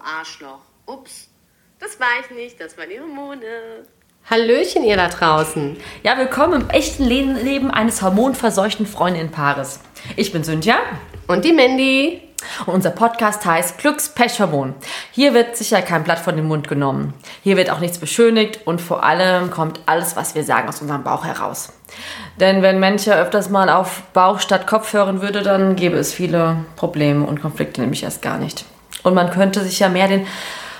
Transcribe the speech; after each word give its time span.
Arschloch. 0.00 0.60
Ups, 0.86 1.28
das 1.78 2.00
war 2.00 2.08
ich 2.20 2.30
nicht, 2.34 2.60
das 2.60 2.76
war 2.76 2.86
die 2.86 2.98
Hormone. 2.98 3.84
Hallöchen, 4.28 4.84
ihr 4.84 4.96
da 4.96 5.08
draußen. 5.08 5.76
Ja, 6.02 6.16
willkommen 6.18 6.62
im 6.62 6.70
echten 6.70 7.04
Le 7.04 7.22
Leben 7.22 7.70
eines 7.70 8.02
hormonverseuchten 8.02 8.86
Freundinnenpaares. 8.86 9.80
Ich 10.16 10.32
bin 10.32 10.44
Cynthia. 10.44 10.76
Und 11.26 11.44
die 11.44 11.52
Mandy. 11.52 12.22
Und 12.66 12.74
unser 12.74 12.90
Podcast 12.90 13.44
heißt 13.44 13.78
Glückspechhormon. 13.78 14.74
Hier 15.12 15.34
wird 15.34 15.56
sicher 15.56 15.82
kein 15.82 16.04
Blatt 16.04 16.18
von 16.18 16.36
den 16.36 16.46
Mund 16.46 16.68
genommen. 16.68 17.14
Hier 17.42 17.56
wird 17.56 17.70
auch 17.70 17.80
nichts 17.80 17.98
beschönigt 17.98 18.66
und 18.66 18.80
vor 18.80 19.04
allem 19.04 19.50
kommt 19.50 19.80
alles, 19.86 20.16
was 20.16 20.34
wir 20.34 20.44
sagen, 20.44 20.68
aus 20.68 20.80
unserem 20.80 21.02
Bauch 21.02 21.24
heraus. 21.24 21.72
Denn 22.38 22.62
wenn 22.62 22.80
Menschen 22.80 23.12
öfters 23.12 23.50
mal 23.50 23.68
auf 23.68 24.02
Bauch 24.12 24.40
statt 24.40 24.66
Kopf 24.66 24.92
hören 24.92 25.20
würde, 25.20 25.42
dann 25.42 25.76
gäbe 25.76 25.96
es 25.96 26.14
viele 26.14 26.64
Probleme 26.76 27.26
und 27.26 27.42
Konflikte 27.42 27.80
nämlich 27.80 28.02
erst 28.02 28.22
gar 28.22 28.38
nicht. 28.38 28.64
Und 29.02 29.14
man 29.14 29.30
könnte 29.30 29.62
sich 29.62 29.78
ja 29.78 29.88
mehr 29.88 30.08
den 30.08 30.26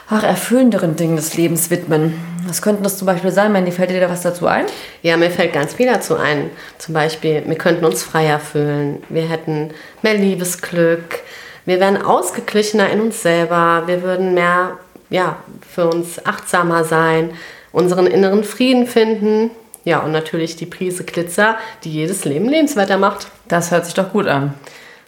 ach, 0.09 0.23
erfüllenderen 0.23 0.97
Dingen 0.97 1.17
des 1.17 1.37
Lebens 1.37 1.71
widmen. 1.71 2.15
Was 2.47 2.63
könnten 2.63 2.83
das 2.83 2.99
zum 2.99 3.07
Beispiel 3.07 3.31
sein? 3.31 3.53
Mandy, 3.53 3.71
fällt 3.71 3.91
dir 3.91 4.01
da 4.01 4.11
was 4.11 4.23
dazu 4.23 4.47
ein? 4.47 4.67
Ja, 5.03 5.17
mir 5.17 5.31
fällt 5.31 5.53
ganz 5.53 5.75
viel 5.75 5.87
dazu 5.87 6.17
ein. 6.17 6.51
Zum 6.79 6.95
Beispiel, 6.95 7.43
wir 7.47 7.57
könnten 7.57 7.85
uns 7.85 8.03
freier 8.03 8.41
fühlen. 8.41 9.03
Wir 9.09 9.29
hätten 9.29 9.71
mehr 10.03 10.15
Liebesglück. 10.15 11.21
Wir 11.67 11.80
wären 11.80 12.03
ausgeglichener 12.03 12.91
in 12.91 13.01
uns 13.01 13.23
selber. 13.23 13.85
Wir 13.87 14.03
würden 14.03 14.35
mehr, 14.35 14.79
ja, 15.11 15.37
für 15.73 15.89
uns 15.89 16.25
achtsamer 16.25 16.85
sein, 16.85 17.30
unseren 17.73 18.07
inneren 18.07 18.45
Frieden 18.45 18.87
finden. 18.87 19.51
Ja, 19.85 20.01
und 20.01 20.13
natürlich 20.13 20.57
die 20.57 20.66
Prise 20.66 21.05
Glitzer, 21.05 21.57
die 21.85 21.93
jedes 21.93 22.25
Leben 22.25 22.49
lebenswerter 22.49 22.99
macht. 22.99 23.29
Das 23.49 23.71
hört 23.71 23.87
sich 23.87 23.95
doch 23.95 24.13
gut 24.13 24.27
an. 24.27 24.55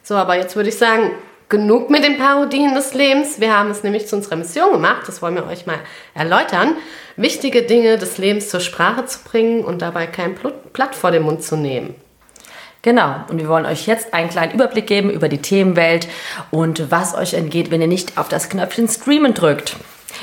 So, 0.03 0.15
aber 0.15 0.37
jetzt 0.37 0.57
würde 0.57 0.69
ich 0.69 0.79
sagen, 0.79 1.11
genug 1.53 1.91
mit 1.91 2.03
den 2.03 2.17
Parodien 2.17 2.75
des 2.75 2.95
Lebens. 2.95 3.39
Wir 3.39 3.55
haben 3.55 3.71
es 3.71 3.83
nämlich 3.83 4.09
zu 4.09 4.17
unserer 4.17 4.37
Mission 4.37 4.73
gemacht, 4.73 5.03
das 5.07 5.21
wollen 5.21 5.35
wir 5.35 5.47
euch 5.47 5.67
mal 5.67 5.81
erläutern, 6.15 6.77
wichtige 7.17 7.63
Dinge 7.63 7.99
des 7.99 8.17
Lebens 8.17 8.49
zur 8.49 8.61
Sprache 8.61 9.05
zu 9.05 9.19
bringen 9.23 9.63
und 9.63 9.83
dabei 9.83 10.07
kein 10.07 10.35
Blatt 10.73 10.95
vor 10.95 11.11
den 11.11 11.23
Mund 11.23 11.45
zu 11.45 11.57
nehmen. 11.57 11.95
Genau, 12.81 13.17
und 13.29 13.39
wir 13.39 13.49
wollen 13.49 13.67
euch 13.67 13.87
jetzt 13.87 14.15
einen 14.15 14.31
kleinen 14.31 14.55
Überblick 14.55 14.87
geben 14.87 15.11
über 15.11 15.29
die 15.29 15.43
Themenwelt 15.43 16.09
und 16.51 16.91
was 16.91 17.15
euch 17.15 17.35
entgeht, 17.35 17.71
wenn 17.71 17.83
ihr 17.83 17.87
nicht 17.87 18.17
auf 18.17 18.31
das 18.31 18.49
Knöpfchen 18.49 18.89
Streamen 18.89 19.35
drückt. 19.35 19.77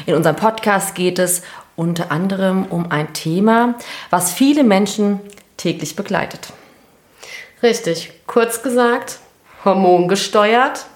In 0.07 0.15
unserem 0.15 0.35
Podcast 0.35 0.95
geht 0.95 1.19
es 1.19 1.43
unter 1.75 2.11
anderem 2.11 2.65
um 2.65 2.91
ein 2.91 3.13
Thema, 3.13 3.75
was 4.09 4.33
viele 4.33 4.63
Menschen 4.63 5.19
täglich 5.57 5.95
begleitet. 5.95 6.51
Richtig, 7.61 8.13
kurz 8.25 8.63
gesagt, 8.63 9.19
hormongesteuert. 9.63 10.87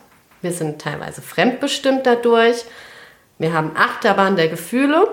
Wir 0.44 0.52
sind 0.52 0.82
teilweise 0.82 1.22
fremdbestimmt 1.22 2.06
dadurch. 2.06 2.66
Wir 3.40 3.54
haben 3.54 3.78
Achterbahn 3.78 4.36
der 4.36 4.50
Gefühle. 4.50 5.08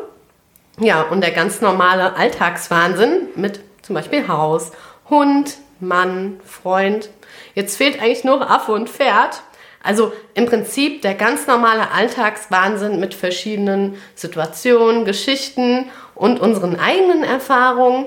Ja, 0.81 1.03
und 1.03 1.21
der 1.21 1.31
ganz 1.31 1.61
normale 1.61 2.17
Alltagswahnsinn 2.17 3.29
mit 3.37 3.61
zum 3.83 3.95
Beispiel 3.95 4.27
Haus, 4.27 4.73
Hund, 5.09 5.59
Mann, 5.79 6.41
Freund. 6.45 7.11
Jetzt 7.55 7.77
fehlt 7.77 8.03
eigentlich 8.03 8.25
nur 8.25 8.51
Affe 8.51 8.73
und 8.73 8.91
Pferd. 8.91 9.43
Also 9.85 10.13
im 10.35 10.47
Prinzip 10.47 11.01
der 11.03 11.15
ganz 11.15 11.47
normale 11.47 11.93
Alltagswahnsinn 11.93 12.99
mit 12.99 13.15
verschiedenen 13.15 13.95
Situationen, 14.17 15.05
Geschichten 15.05 15.91
und 16.17 16.41
unseren 16.41 16.79
eigenen 16.81 17.23
Erfahrungen, 17.23 18.07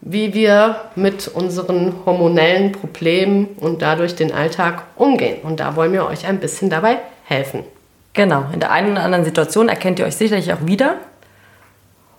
wie 0.00 0.32
wir 0.32 0.76
mit 0.96 1.28
unseren 1.28 1.94
hormonellen 2.06 2.72
Problemen 2.72 3.48
und 3.60 3.82
dadurch 3.82 4.14
den 4.14 4.32
Alltag 4.32 4.84
umgehen. 4.96 5.38
Und 5.42 5.60
da 5.60 5.76
wollen 5.76 5.92
wir 5.92 6.06
euch 6.06 6.26
ein 6.26 6.40
bisschen 6.40 6.70
dabei 6.70 6.98
helfen. 7.24 7.64
Genau, 8.12 8.46
in 8.52 8.60
der 8.60 8.72
einen 8.72 8.92
oder 8.92 9.02
anderen 9.02 9.24
Situation 9.24 9.68
erkennt 9.68 9.98
ihr 9.98 10.06
euch 10.06 10.16
sicherlich 10.16 10.52
auch 10.52 10.66
wieder. 10.66 10.96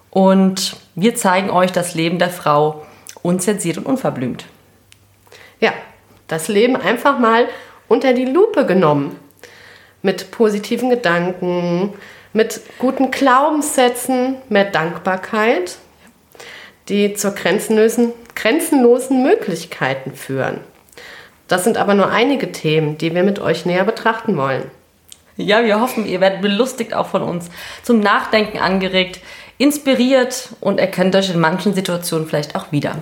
Und 0.10 0.78
wir 0.96 1.16
zeigen 1.16 1.50
euch 1.50 1.72
das 1.72 1.96
Leben 1.96 2.20
der 2.20 2.30
Frau 2.30 2.86
unzensiert 3.24 3.78
und 3.78 3.86
unverblümt. 3.86 4.46
Ja, 5.60 5.74
das 6.28 6.48
Leben 6.48 6.76
einfach 6.76 7.20
mal 7.20 7.48
unter 7.88 8.14
die 8.14 8.26
Lupe 8.26 8.66
genommen. 8.66 9.18
Mit 10.02 10.32
positiven 10.32 10.90
Gedanken, 10.90 11.94
mit 12.34 12.62
guten 12.80 13.12
Glaubenssätzen, 13.12 14.38
mehr 14.50 14.66
Dankbarkeit, 14.66 15.78
die 16.90 17.14
zur 17.14 17.32
grenzenlosen, 17.32 18.14
grenzenlosen 18.36 19.24
Möglichkeiten 19.24 20.14
führen. 20.14 20.60
Das 21.48 21.64
sind 21.64 21.78
aber 21.78 21.96
nur 21.96 22.10
einige 22.10 22.52
Themen, 22.52 22.98
die 22.98 23.14
wir 23.14 23.24
mit 23.24 23.40
euch 23.40 23.66
näher 23.66 23.84
betrachten 23.84 24.38
wollen. 24.38 24.64
Ja, 25.38 25.64
wir 25.64 25.80
hoffen, 25.80 26.06
ihr 26.06 26.22
werdet 26.22 26.42
belustigt 26.42 26.94
auch 26.94 27.08
von 27.08 27.22
uns, 27.22 27.50
zum 27.84 28.00
Nachdenken 28.00 28.60
angeregt, 28.60 29.20
inspiriert 29.58 30.50
und 30.60 30.80
erkennt 30.80 31.16
euch 31.16 31.30
in 31.30 31.40
manchen 31.40 31.74
Situationen 31.74 32.28
vielleicht 32.28 32.56
auch 32.56 32.72
wieder. 32.72 32.96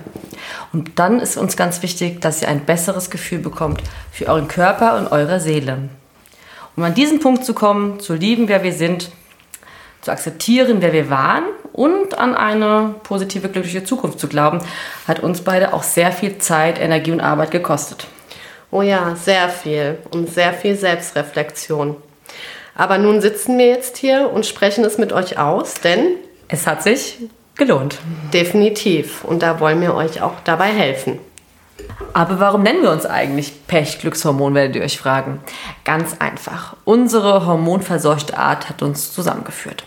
Und 0.72 0.98
dann 0.98 1.20
ist 1.20 1.36
uns 1.36 1.56
ganz 1.56 1.82
wichtig, 1.82 2.20
dass 2.20 2.42
ihr 2.42 2.48
ein 2.48 2.64
besseres 2.64 3.10
Gefühl 3.10 3.38
bekommt 3.38 3.82
für 4.12 4.26
euren 4.26 4.48
Körper 4.48 4.98
und 4.98 5.10
eure 5.10 5.40
Seele. 5.40 5.88
Um 6.76 6.82
an 6.82 6.94
diesen 6.94 7.20
Punkt 7.20 7.44
zu 7.44 7.54
kommen, 7.54 8.00
zu 8.00 8.14
lieben, 8.14 8.48
wer 8.48 8.62
wir 8.62 8.72
sind, 8.72 9.10
zu 10.00 10.10
akzeptieren, 10.10 10.78
wer 10.80 10.92
wir 10.92 11.10
waren 11.10 11.44
und 11.80 12.18
an 12.18 12.34
eine 12.34 12.94
positive, 13.04 13.48
glückliche 13.48 13.82
Zukunft 13.82 14.20
zu 14.20 14.28
glauben, 14.28 14.60
hat 15.08 15.20
uns 15.20 15.40
beide 15.40 15.72
auch 15.72 15.82
sehr 15.82 16.12
viel 16.12 16.36
Zeit, 16.36 16.78
Energie 16.78 17.10
und 17.10 17.22
Arbeit 17.22 17.52
gekostet. 17.52 18.06
Oh 18.70 18.82
ja, 18.82 19.16
sehr 19.16 19.48
viel 19.48 19.96
und 20.10 20.28
sehr 20.28 20.52
viel 20.52 20.76
Selbstreflexion. 20.76 21.96
Aber 22.74 22.98
nun 22.98 23.22
sitzen 23.22 23.56
wir 23.56 23.68
jetzt 23.68 23.96
hier 23.96 24.30
und 24.30 24.44
sprechen 24.44 24.84
es 24.84 24.98
mit 24.98 25.14
euch 25.14 25.38
aus, 25.38 25.80
denn 25.80 26.16
es 26.48 26.66
hat 26.66 26.82
sich 26.82 27.16
gelohnt. 27.56 27.96
Definitiv. 28.34 29.24
Und 29.24 29.42
da 29.42 29.58
wollen 29.58 29.80
wir 29.80 29.94
euch 29.94 30.20
auch 30.20 30.34
dabei 30.44 30.66
helfen. 30.66 31.18
Aber 32.12 32.40
warum 32.40 32.62
nennen 32.62 32.82
wir 32.82 32.90
uns 32.90 33.06
eigentlich 33.06 33.66
Pechglückshormon, 33.66 34.54
werdet 34.54 34.76
ihr 34.76 34.82
euch 34.82 34.98
fragen. 34.98 35.40
Ganz 35.84 36.16
einfach. 36.18 36.76
Unsere 36.84 37.46
hormonverseuchte 37.46 38.36
Art 38.36 38.68
hat 38.68 38.82
uns 38.82 39.12
zusammengeführt. 39.12 39.84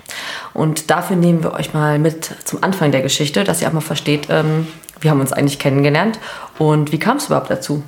Und 0.54 0.90
dafür 0.90 1.16
nehmen 1.16 1.44
wir 1.44 1.54
euch 1.54 1.74
mal 1.74 2.00
mit 2.00 2.32
zum 2.46 2.64
Anfang 2.64 2.92
der 2.92 3.02
Geschichte, 3.02 3.44
dass 3.44 3.62
ihr 3.62 3.68
auch 3.68 3.74
mal 3.74 3.82
versteht, 3.82 4.28
ähm, 4.30 4.68
wir 5.04 5.12
haben 5.12 5.20
uns 5.20 5.34
eigentlich 5.34 5.60
kennengelernt 5.60 6.18
und 6.58 6.94
wie 6.94 7.00
kam 7.00 7.18
es 7.18 7.26
überhaupt 7.26 7.50
dazu? 7.50 7.84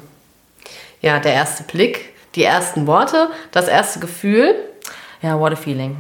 Ja, 1.02 1.20
der 1.20 1.34
erste 1.34 1.64
Blick, 1.64 2.14
die 2.36 2.44
ersten 2.44 2.88
Worte, 2.88 3.30
das 3.52 3.68
erste 3.68 4.00
Gefühl. 4.00 4.54
Ja, 5.22 5.40
what 5.40 5.54
a 5.54 5.56
feeling. 5.56 5.96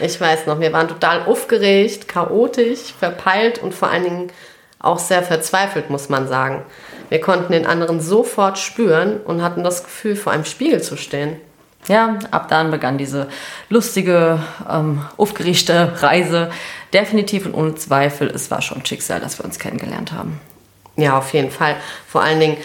Ich 0.00 0.20
weiß 0.20 0.46
noch, 0.46 0.60
wir 0.60 0.72
waren 0.72 0.88
total 0.88 1.24
aufgeregt, 1.24 2.08
chaotisch, 2.08 2.94
verpeilt 2.98 3.60
und 3.62 3.74
vor 3.74 3.90
allen 3.90 4.04
Dingen 4.04 4.32
auch 4.80 4.98
sehr 4.98 5.22
verzweifelt, 5.22 5.90
muss 5.90 6.08
man 6.08 6.28
sagen. 6.28 6.62
Wir 7.08 7.20
konnten 7.20 7.52
den 7.52 7.66
anderen 7.66 8.00
sofort 8.00 8.58
spüren 8.58 9.18
und 9.18 9.42
hatten 9.42 9.64
das 9.64 9.84
Gefühl, 9.84 10.16
vor 10.16 10.32
einem 10.32 10.44
Spiegel 10.44 10.82
zu 10.82 10.96
stehen. 10.96 11.36
Ja, 11.86 12.18
ab 12.30 12.48
dann 12.48 12.70
begann 12.70 12.98
diese 12.98 13.28
lustige, 13.70 14.40
ähm, 14.68 15.02
aufgeregte 15.16 16.02
Reise. 16.02 16.50
Definitiv 16.92 17.46
und 17.46 17.54
ohne 17.54 17.74
Zweifel, 17.76 18.28
es 18.28 18.50
war 18.50 18.60
schon 18.62 18.84
Schicksal, 18.84 19.20
dass 19.20 19.38
wir 19.38 19.44
uns 19.44 19.58
kennengelernt 19.58 20.12
haben. 20.12 20.40
Ja, 20.96 21.16
auf 21.16 21.32
jeden 21.32 21.50
Fall. 21.50 21.76
Vor 22.06 22.22
allen 22.22 22.40
Dingen, 22.40 22.56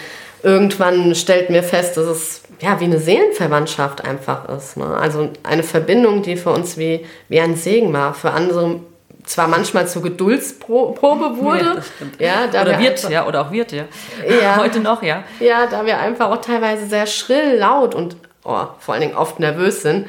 irgendwann 0.42 1.14
stellten 1.14 1.54
wir 1.54 1.62
fest, 1.62 1.96
dass 1.96 2.06
es 2.06 2.42
ja, 2.60 2.80
wie 2.80 2.84
eine 2.84 2.98
Seelenverwandtschaft 2.98 4.04
einfach 4.04 4.48
ist. 4.48 4.76
Ne? 4.76 4.86
Also 4.86 5.30
eine 5.42 5.62
Verbindung, 5.62 6.22
die 6.22 6.36
für 6.36 6.50
uns 6.50 6.76
wie, 6.76 7.04
wie 7.28 7.40
ein 7.40 7.56
Segen 7.56 7.92
war, 7.92 8.14
für 8.14 8.30
andere 8.30 8.80
zwar 9.24 9.48
manchmal 9.48 9.88
zur 9.88 10.02
Geduldsprobe 10.02 11.36
wurde. 11.38 11.82
Ja, 12.18 12.46
ja 12.52 12.62
oder 12.62 12.78
wird, 12.78 12.98
einfach, 12.98 13.10
ja, 13.10 13.26
oder 13.26 13.40
auch 13.42 13.50
wird, 13.50 13.72
ja. 13.72 13.84
ja. 14.28 14.56
Heute 14.58 14.80
noch, 14.80 15.02
ja. 15.02 15.24
Ja, 15.40 15.66
da 15.66 15.84
wir 15.86 15.98
einfach 15.98 16.30
auch 16.30 16.40
teilweise 16.40 16.86
sehr 16.86 17.06
schrill, 17.06 17.56
laut 17.58 17.94
und 17.94 18.16
oh, 18.44 18.66
vor 18.78 18.94
allen 18.94 19.02
Dingen 19.02 19.16
oft 19.16 19.40
nervös 19.40 19.82
sind. 19.82 20.06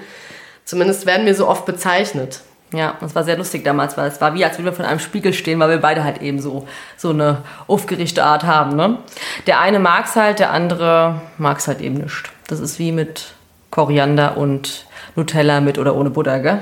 Zumindest 0.66 1.06
werden 1.06 1.26
wir 1.26 1.36
so 1.36 1.48
oft 1.48 1.66
bezeichnet. 1.66 2.42
Ja, 2.74 2.96
das 3.00 3.16
war 3.16 3.24
sehr 3.24 3.38
lustig 3.38 3.64
damals, 3.64 3.96
weil 3.96 4.08
es 4.08 4.20
war 4.20 4.34
wie, 4.34 4.44
als 4.44 4.58
würden 4.58 4.66
wir 4.66 4.74
von 4.74 4.86
einem 4.86 5.00
Spiegel 5.00 5.34
stehen, 5.34 5.60
weil 5.60 5.70
wir 5.70 5.78
beide 5.78 6.04
halt 6.04 6.22
eben 6.22 6.40
so, 6.42 6.68
so 6.98 7.12
eine 7.12 7.44
aufgerichtete 7.68 8.24
Art 8.24 8.44
haben. 8.44 8.76
Ne? 8.76 8.98
Der 9.48 9.60
eine 9.60 9.80
mag 9.80 10.06
es 10.06 10.16
halt, 10.16 10.40
der 10.40 10.52
andere 10.52 11.22
mag 11.38 11.60
es 11.60 11.68
halt 11.68 11.80
eben 11.80 11.96
nicht. 11.96 12.24
Das 12.48 12.60
ist 12.60 12.80
wie 12.80 12.92
mit 12.92 13.34
Koriander 13.72 14.36
und 14.36 14.88
Nutella 15.16 15.62
mit 15.62 15.78
oder 15.78 15.96
ohne 15.96 16.10
Butter, 16.10 16.40
gell? 16.40 16.60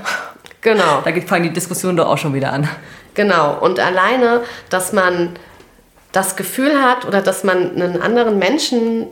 Genau. 0.64 1.02
Da 1.04 1.12
fangen 1.26 1.44
die 1.44 1.54
Diskussionen 1.54 1.98
doch 1.98 2.08
auch 2.08 2.18
schon 2.18 2.34
wieder 2.34 2.52
an. 2.52 2.68
Genau. 3.14 3.58
Und 3.60 3.80
alleine, 3.80 4.42
dass 4.70 4.94
man 4.94 5.36
das 6.12 6.36
Gefühl 6.36 6.82
hat 6.82 7.06
oder 7.06 7.22
dass 7.22 7.44
man 7.44 7.76
einen 7.76 8.02
anderen 8.02 8.40
Menschen 8.40 9.08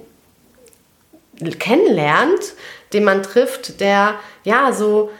kennenlernt, 1.59 2.53
den 2.93 3.03
man 3.03 3.23
trifft, 3.23 3.79
der 3.79 4.15
ja 4.43 4.71
so 4.71 5.11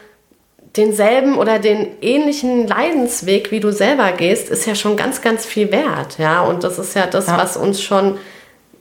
denselben 0.76 1.36
oder 1.36 1.58
den 1.58 2.00
ähnlichen 2.00 2.66
Leidensweg, 2.66 3.50
wie 3.50 3.60
du 3.60 3.72
selber 3.72 4.12
gehst, 4.12 4.48
ist 4.48 4.66
ja 4.66 4.74
schon 4.74 4.96
ganz, 4.96 5.20
ganz 5.20 5.44
viel 5.44 5.70
wert. 5.70 6.18
Ja, 6.18 6.42
und 6.42 6.64
das 6.64 6.78
ist 6.78 6.94
ja 6.94 7.06
das, 7.06 7.26
ja. 7.26 7.36
was 7.36 7.56
uns 7.56 7.82
schon 7.82 8.18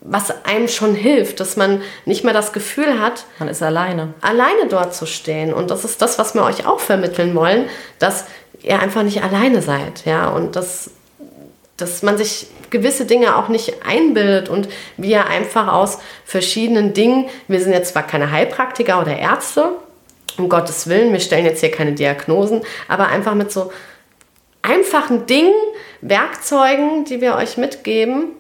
was 0.02 0.46
einem 0.46 0.68
schon 0.68 0.96
hilft, 0.96 1.40
dass 1.40 1.58
man 1.58 1.82
nicht 2.06 2.24
mehr 2.24 2.34
das 2.34 2.54
Gefühl 2.54 3.00
hat, 3.00 3.26
Man 3.38 3.48
ist 3.48 3.62
alleine. 3.62 4.14
alleine 4.22 4.68
dort 4.68 4.96
zu 4.96 5.06
stehen. 5.06 5.54
Und 5.54 5.70
das 5.70 5.86
ist 5.86 6.02
das, 6.02 6.18
was 6.18 6.34
wir 6.34 6.44
euch 6.44 6.66
auch 6.66 6.80
vermitteln 6.80 7.36
wollen, 7.36 7.70
dass 8.00 8.26
ihr 8.64 8.80
einfach 8.80 9.04
nicht 9.04 9.24
alleine 9.24 9.62
seid, 9.62 10.06
ja, 10.06 10.30
und 10.30 10.56
dass, 10.56 10.92
dass 11.78 12.04
man 12.04 12.18
sich 12.18 12.48
gewisse 12.70 13.06
Dinge 13.06 13.36
auch 13.36 13.48
nicht 13.48 13.86
einbildet 13.86 14.50
und 14.50 14.70
wir 14.98 15.28
einfach 15.28 15.68
aus 15.68 16.00
verschiedenen 16.26 16.94
Dingen, 16.94 17.28
wir 17.48 17.60
sind 17.60 17.74
jetzt 17.74 17.94
zwar 17.94 18.04
keine 18.04 18.32
Heilpraktiker 18.32 19.02
oder 19.02 19.18
Ärzte, 19.18 19.70
um 20.38 20.48
Gottes 20.48 20.88
Willen, 20.88 21.12
wir 21.12 21.20
stellen 21.20 21.46
jetzt 21.46 21.60
hier 21.60 21.72
keine 21.72 21.94
Diagnosen, 21.94 22.62
aber 22.88 23.08
einfach 23.08 23.36
mit 23.36 23.52
so 23.52 23.72
einfachen 24.62 25.26
Dingen, 25.26 25.54
Werkzeugen, 26.02 27.06
die 27.06 27.20
wir 27.20 27.36
euch 27.36 27.58
mitgeben, 27.58 28.32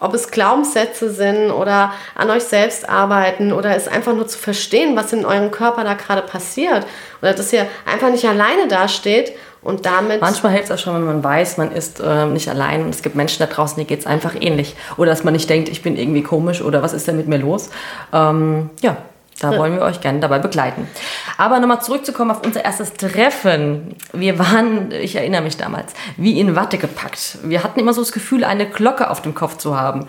ob 0.00 0.14
es 0.14 0.30
Glaubenssätze 0.30 1.10
sind 1.10 1.50
oder 1.50 1.92
an 2.14 2.30
euch 2.30 2.44
selbst 2.44 2.88
arbeiten 2.88 3.52
oder 3.52 3.76
es 3.76 3.88
einfach 3.88 4.14
nur 4.14 4.26
zu 4.26 4.38
verstehen, 4.38 4.96
was 4.96 5.12
in 5.12 5.24
eurem 5.24 5.50
Körper 5.50 5.84
da 5.84 5.94
gerade 5.94 6.22
passiert 6.22 6.86
oder 7.22 7.32
dass 7.32 7.52
ihr 7.52 7.66
einfach 7.86 8.10
nicht 8.10 8.26
alleine 8.26 8.68
dasteht 8.68 9.32
und 9.64 9.86
damit 9.86 10.20
Manchmal 10.20 10.52
hilft 10.52 10.66
es 10.66 10.72
auch 10.72 10.78
schon, 10.78 10.94
wenn 10.94 11.06
man 11.06 11.24
weiß, 11.24 11.56
man 11.56 11.72
ist 11.72 11.98
äh, 11.98 12.26
nicht 12.26 12.48
allein 12.50 12.82
und 12.82 12.94
es 12.94 13.02
gibt 13.02 13.16
Menschen 13.16 13.38
da 13.38 13.46
draußen, 13.46 13.78
die 13.78 13.86
geht 13.86 14.00
es 14.00 14.06
einfach 14.06 14.34
ähnlich. 14.38 14.76
Oder 14.98 15.10
dass 15.10 15.24
man 15.24 15.32
nicht 15.32 15.48
denkt, 15.48 15.70
ich 15.70 15.82
bin 15.82 15.96
irgendwie 15.96 16.22
komisch 16.22 16.60
oder 16.60 16.82
was 16.82 16.92
ist 16.92 17.08
denn 17.08 17.16
mit 17.16 17.28
mir 17.28 17.38
los. 17.38 17.70
Ähm, 18.12 18.68
ja, 18.82 18.98
da 19.40 19.56
wollen 19.58 19.74
wir 19.74 19.82
euch 19.82 20.00
gerne 20.00 20.20
dabei 20.20 20.38
begleiten. 20.38 20.88
Aber 21.38 21.58
nochmal 21.60 21.82
zurückzukommen 21.82 22.30
auf 22.30 22.44
unser 22.44 22.64
erstes 22.64 22.94
Treffen. 22.94 23.96
Wir 24.12 24.38
waren, 24.38 24.90
ich 24.92 25.16
erinnere 25.16 25.42
mich 25.42 25.56
damals, 25.56 25.92
wie 26.16 26.38
in 26.38 26.56
Watte 26.56 26.78
gepackt. 26.78 27.38
Wir 27.42 27.64
hatten 27.64 27.80
immer 27.80 27.92
so 27.92 28.00
das 28.00 28.12
Gefühl, 28.12 28.44
eine 28.44 28.66
Glocke 28.66 29.10
auf 29.10 29.22
dem 29.22 29.34
Kopf 29.34 29.58
zu 29.58 29.78
haben. 29.78 30.06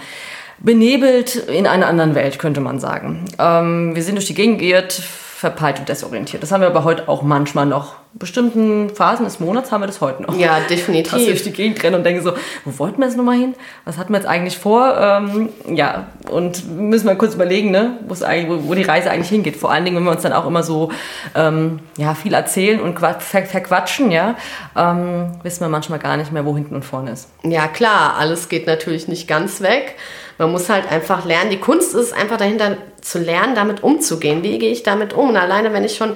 Benebelt 0.59 1.35
in 1.35 1.67
einer 1.67 1.87
anderen 1.87 2.15
Welt, 2.15 2.39
könnte 2.39 2.61
man 2.61 2.79
sagen. 2.79 3.25
Ähm, 3.39 3.95
wir 3.95 4.03
sind 4.03 4.15
durch 4.15 4.27
die 4.27 4.35
Gegend 4.35 4.59
geirrt, 4.59 4.93
verpeilt 4.93 5.79
und 5.79 5.89
desorientiert. 5.89 6.41
Das 6.43 6.51
haben 6.51 6.61
wir 6.61 6.67
aber 6.67 6.83
heute 6.83 7.09
auch 7.09 7.21
manchmal 7.23 7.65
noch. 7.65 7.95
Bestimmten 8.17 8.89
Phasen 8.89 9.25
des 9.25 9.41
Monats 9.41 9.73
haben 9.73 9.81
wir 9.81 9.87
das 9.87 9.99
heute 9.99 10.23
noch. 10.23 10.37
ja, 10.37 10.61
dass 10.61 10.69
wir 10.69 10.93
durch 10.93 11.03
definitiv. 11.03 11.43
die 11.43 11.51
Gegend 11.51 11.83
rennen 11.83 11.95
und 11.97 12.05
denken 12.05 12.23
so, 12.23 12.31
wo 12.63 12.79
wollten 12.79 12.99
wir 12.99 13.07
jetzt 13.07 13.17
nochmal 13.17 13.35
hin? 13.35 13.55
Was 13.83 13.97
hatten 13.97 14.13
wir 14.13 14.17
jetzt 14.17 14.27
eigentlich 14.27 14.57
vor? 14.57 14.97
Ähm, 14.97 15.49
ja, 15.67 16.07
und 16.29 16.65
müssen 16.77 17.07
wir 17.07 17.15
kurz 17.15 17.35
überlegen, 17.35 17.71
ne, 17.71 17.97
wo, 18.07 18.15
wo 18.15 18.73
die 18.73 18.83
Reise 18.83 19.11
eigentlich 19.11 19.27
hingeht. 19.27 19.57
Vor 19.57 19.69
allen 19.69 19.83
Dingen, 19.83 19.97
wenn 19.97 20.05
wir 20.05 20.11
uns 20.11 20.21
dann 20.21 20.31
auch 20.31 20.47
immer 20.47 20.63
so 20.63 20.93
ähm, 21.35 21.79
ja, 21.97 22.15
viel 22.15 22.33
erzählen 22.33 22.79
und 22.79 22.97
ver 22.97 23.19
verquatschen, 23.19 24.11
ja, 24.11 24.35
ähm, 24.77 25.31
wissen 25.43 25.59
wir 25.59 25.67
manchmal 25.67 25.99
gar 25.99 26.15
nicht 26.15 26.31
mehr, 26.31 26.45
wo 26.45 26.55
hinten 26.55 26.75
und 26.75 26.85
vorne 26.85 27.11
ist. 27.11 27.27
Ja, 27.43 27.67
klar, 27.67 28.15
alles 28.17 28.47
geht 28.47 28.65
natürlich 28.65 29.09
nicht 29.09 29.27
ganz 29.27 29.59
weg. 29.59 29.95
Man 30.37 30.53
muss 30.53 30.69
halt 30.69 30.89
einfach 30.89 31.25
lernen. 31.25 31.49
Die 31.49 31.59
Kunst 31.59 31.93
ist 31.93 32.13
einfach 32.13 32.37
dahinter 32.37 32.77
zu 33.01 33.19
lernen, 33.19 33.55
damit 33.55 33.83
umzugehen. 33.83 34.41
Wie 34.41 34.57
gehe 34.57 34.71
ich 34.71 34.83
damit 34.83 35.13
um? 35.13 35.29
Und 35.29 35.37
alleine, 35.37 35.73
wenn 35.73 35.83
ich 35.83 35.95
schon 35.97 36.15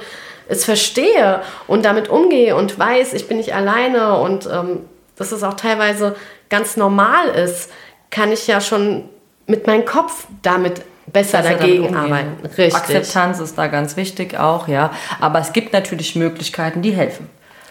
es 0.50 0.66
verstehe 0.66 1.42
und 1.68 1.86
damit 1.86 2.10
umgehe 2.10 2.56
und 2.56 2.78
weiß, 2.78 3.14
ich 3.14 3.28
bin 3.28 3.38
nicht 3.38 3.54
alleine 3.54 4.18
und 4.18 4.50
ähm, 4.52 4.82
dass 5.16 5.32
es 5.32 5.44
auch 5.44 5.54
teilweise 5.54 6.16
ganz 6.50 6.76
normal 6.76 7.30
ist, 7.30 7.70
kann 8.10 8.32
ich 8.32 8.48
ja 8.48 8.60
schon 8.60 9.08
mit 9.46 9.68
meinem 9.68 9.86
Kopf 9.86 10.26
damit 10.42 10.82
besser, 11.08 11.42
dagegen 11.42 11.96
arbeiten. 11.96 12.46
Richtig. 12.46 12.76
Akzeptanz 12.76 13.40
ist 13.40 13.58
da 13.58 13.68
ganz 13.68 13.96
wichtig 13.96 14.38
auch, 14.38 14.68
ja. 14.68 14.92
Aber 15.20 15.40
es 15.40 15.54
gibt 15.54 15.74
natürlich 15.74 16.16
Möglichkeiten, 16.16 16.82
die 16.82 16.92
helfen. 16.92 17.30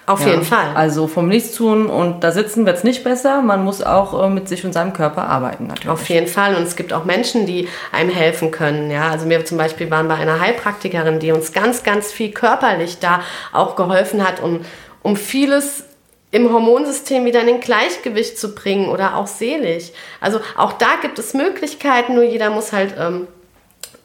Auf 0.08 0.20
Ja. 0.22 0.28
jeden 0.28 0.42
Fall. 0.44 0.68
Also 0.74 1.06
vom 1.06 1.28
Nichts 1.28 1.54
tun 1.54 1.86
und 1.86 2.24
da 2.24 2.32
sitzen 2.32 2.64
wird 2.66 2.78
es 2.78 2.84
nicht 2.84 3.04
besser. 3.04 3.42
Man 3.42 3.62
muss 3.64 3.82
auch 3.82 4.24
äh, 4.24 4.28
mit 4.30 4.48
sich 4.48 4.64
und 4.64 4.72
seinem 4.72 4.92
Körper 4.92 5.28
arbeiten 5.28 5.66
natürlich. 5.66 5.88
Auf 5.90 6.08
jeden 6.08 6.26
Fall. 6.26 6.54
Und 6.56 6.62
es 6.62 6.76
gibt 6.76 6.92
auch 6.92 7.04
Menschen, 7.04 7.44
die 7.46 7.68
einem 7.92 8.10
helfen 8.10 8.50
können. 8.50 8.90
Ja, 8.90 9.10
also 9.10 9.28
wir 9.28 9.44
zum 9.44 9.58
Beispiel 9.58 9.90
waren 9.90 10.08
bei 10.08 10.14
einer 10.14 10.40
Heilpraktikerin, 10.40 11.18
die 11.18 11.30
uns 11.32 11.52
ganz, 11.52 11.82
ganz 11.82 12.10
viel 12.10 12.30
körperlich 12.30 12.98
da 13.00 13.20
auch 13.52 13.76
geholfen 13.76 14.26
hat, 14.26 14.40
um, 14.42 14.60
um 15.02 15.14
vieles 15.16 15.84
im 16.30 16.52
Hormonsystem 16.52 17.24
wieder 17.24 17.40
in 17.40 17.46
den 17.46 17.60
Gleichgewicht 17.60 18.38
zu 18.38 18.54
bringen 18.54 18.88
oder 18.88 19.16
auch 19.16 19.26
seelisch. 19.26 19.90
Also 20.20 20.40
auch 20.56 20.72
da 20.74 20.88
gibt 21.02 21.18
es 21.18 21.32
Möglichkeiten, 21.34 22.14
nur 22.14 22.24
jeder 22.24 22.50
muss 22.50 22.72
halt 22.72 22.94
ähm, 22.98 23.26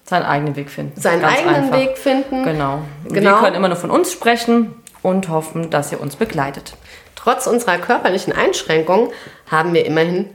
Seinen 0.06 0.24
eigenen 0.26 0.56
Weg 0.58 0.70
finden. 0.70 1.00
seinen 1.00 1.22
Ganz 1.22 1.38
eigenen 1.38 1.56
einfach. 1.56 1.78
Weg 1.80 1.98
finden. 1.98 2.44
Genau. 2.44 2.82
Genau. 3.08 3.32
Wir 3.32 3.38
können 3.40 3.56
immer 3.56 3.70
nur 3.70 3.78
von 3.78 3.90
uns 3.90 4.12
sprechen 4.12 4.74
und 5.04 5.30
hoffen, 5.30 5.70
dass 5.70 5.92
ihr 5.92 6.02
uns 6.02 6.16
begleitet. 6.16 6.74
Trotz 7.16 7.46
unserer 7.46 7.78
körperlichen 7.78 8.34
Einschränkungen 8.34 9.10
haben 9.50 9.74
wir 9.74 9.86
immerhin 9.86 10.30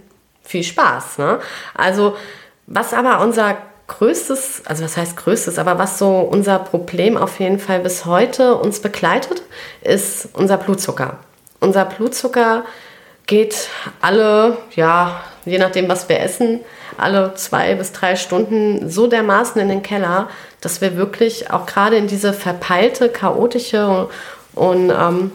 viel 0.44 0.62
Spaß. 0.62 1.18
Ne? 1.18 1.40
Also 1.74 2.16
was 2.66 2.94
aber 2.94 3.20
unser 3.20 3.56
größtes, 3.88 4.62
also 4.66 4.84
was 4.84 4.96
heißt 4.96 5.16
größtes, 5.16 5.58
aber 5.58 5.78
was 5.78 5.98
so 5.98 6.20
unser 6.20 6.58
Problem 6.58 7.16
auf 7.16 7.40
jeden 7.40 7.58
Fall 7.58 7.80
bis 7.80 8.04
heute 8.04 8.54
uns 8.54 8.80
begleitet, 8.80 9.42
ist 9.80 10.28
unser 10.34 10.58
Blutzucker. 10.58 11.18
Unser 11.60 11.86
Blutzucker 11.86 12.64
geht 13.26 13.68
alle, 14.00 14.58
ja, 14.76 15.20
je 15.44 15.58
nachdem, 15.58 15.88
was 15.88 16.08
wir 16.08 16.20
essen, 16.20 16.60
alle 16.96 17.34
zwei 17.34 17.74
bis 17.74 17.92
drei 17.92 18.16
Stunden 18.16 18.90
so 18.90 19.06
dermaßen 19.06 19.60
in 19.60 19.68
den 19.68 19.82
Keller, 19.82 20.28
dass 20.60 20.80
wir 20.80 20.96
wirklich 20.96 21.50
auch 21.50 21.66
gerade 21.66 21.96
in 21.96 22.06
diese 22.06 22.32
verpeilte, 22.32 23.08
chaotische 23.08 24.08
und 24.58 24.90
ähm, 24.90 25.30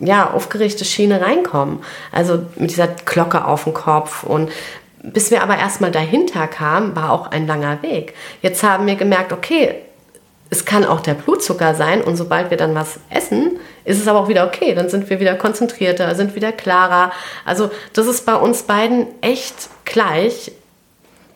ja, 0.00 0.30
aufgeregte 0.30 0.84
Schiene 0.84 1.20
reinkommen. 1.20 1.80
Also 2.12 2.40
mit 2.56 2.70
dieser 2.70 2.88
Glocke 2.88 3.44
auf 3.44 3.64
dem 3.64 3.74
Kopf. 3.74 4.22
Und 4.22 4.50
bis 5.02 5.30
wir 5.30 5.42
aber 5.42 5.58
erstmal 5.58 5.90
dahinter 5.90 6.46
kamen, 6.46 6.94
war 6.96 7.12
auch 7.12 7.30
ein 7.30 7.46
langer 7.46 7.82
Weg. 7.82 8.14
Jetzt 8.42 8.62
haben 8.62 8.86
wir 8.86 8.96
gemerkt, 8.96 9.32
okay, 9.32 9.74
es 10.50 10.64
kann 10.64 10.84
auch 10.84 11.00
der 11.00 11.14
Blutzucker 11.14 11.74
sein 11.74 12.00
und 12.00 12.16
sobald 12.16 12.50
wir 12.50 12.56
dann 12.56 12.74
was 12.74 13.00
essen, 13.10 13.58
ist 13.84 14.00
es 14.00 14.08
aber 14.08 14.20
auch 14.20 14.28
wieder 14.28 14.46
okay. 14.46 14.74
Dann 14.74 14.88
sind 14.88 15.10
wir 15.10 15.20
wieder 15.20 15.34
konzentrierter, 15.34 16.14
sind 16.14 16.34
wieder 16.34 16.52
klarer. 16.52 17.12
Also 17.44 17.70
das 17.92 18.06
ist 18.06 18.24
bei 18.24 18.34
uns 18.34 18.62
beiden 18.62 19.06
echt 19.20 19.68
gleich. 19.84 20.52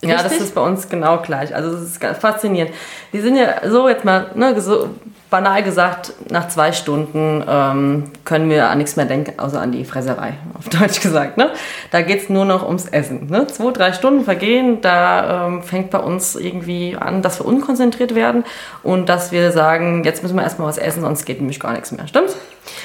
Ja, 0.02 0.14
das 0.16 0.24
Richtig? 0.24 0.40
ist 0.40 0.54
bei 0.54 0.60
uns 0.60 0.88
genau 0.88 1.18
gleich. 1.18 1.54
Also 1.54 1.76
es 1.76 1.82
ist 1.82 2.00
ganz 2.00 2.18
faszinierend. 2.18 2.74
Wir 3.12 3.22
sind 3.22 3.36
ja 3.36 3.68
so 3.68 3.88
jetzt 3.88 4.04
mal 4.04 4.26
ne, 4.34 4.60
so 4.60 4.88
banal 5.30 5.62
gesagt, 5.62 6.12
nach 6.30 6.48
zwei 6.48 6.72
Stunden 6.72 7.42
ähm, 7.48 8.04
können 8.24 8.50
wir 8.50 8.68
an 8.68 8.78
nichts 8.78 8.96
mehr 8.96 9.06
denken, 9.06 9.38
außer 9.38 9.60
an 9.60 9.72
die 9.72 9.84
Fresserei, 9.84 10.34
auf 10.58 10.68
Deutsch 10.68 11.00
gesagt. 11.00 11.38
Ne? 11.38 11.50
Da 11.90 12.02
geht 12.02 12.22
es 12.22 12.28
nur 12.28 12.44
noch 12.44 12.66
ums 12.66 12.86
Essen. 12.86 13.28
Ne? 13.28 13.46
Zwei, 13.46 13.70
drei 13.70 13.92
Stunden 13.92 14.24
vergehen, 14.24 14.80
da 14.82 15.46
ähm, 15.46 15.62
fängt 15.62 15.90
bei 15.90 15.98
uns 15.98 16.36
irgendwie 16.36 16.96
an, 17.00 17.22
dass 17.22 17.40
wir 17.40 17.46
unkonzentriert 17.46 18.14
werden 18.14 18.44
und 18.82 19.08
dass 19.08 19.32
wir 19.32 19.52
sagen, 19.52 20.04
jetzt 20.04 20.22
müssen 20.22 20.36
wir 20.36 20.42
erstmal 20.42 20.68
was 20.68 20.78
essen, 20.78 21.00
sonst 21.00 21.24
geht 21.24 21.38
nämlich 21.38 21.60
gar 21.60 21.72
nichts 21.72 21.92
mehr. 21.92 22.06
Stimmt's? 22.06 22.36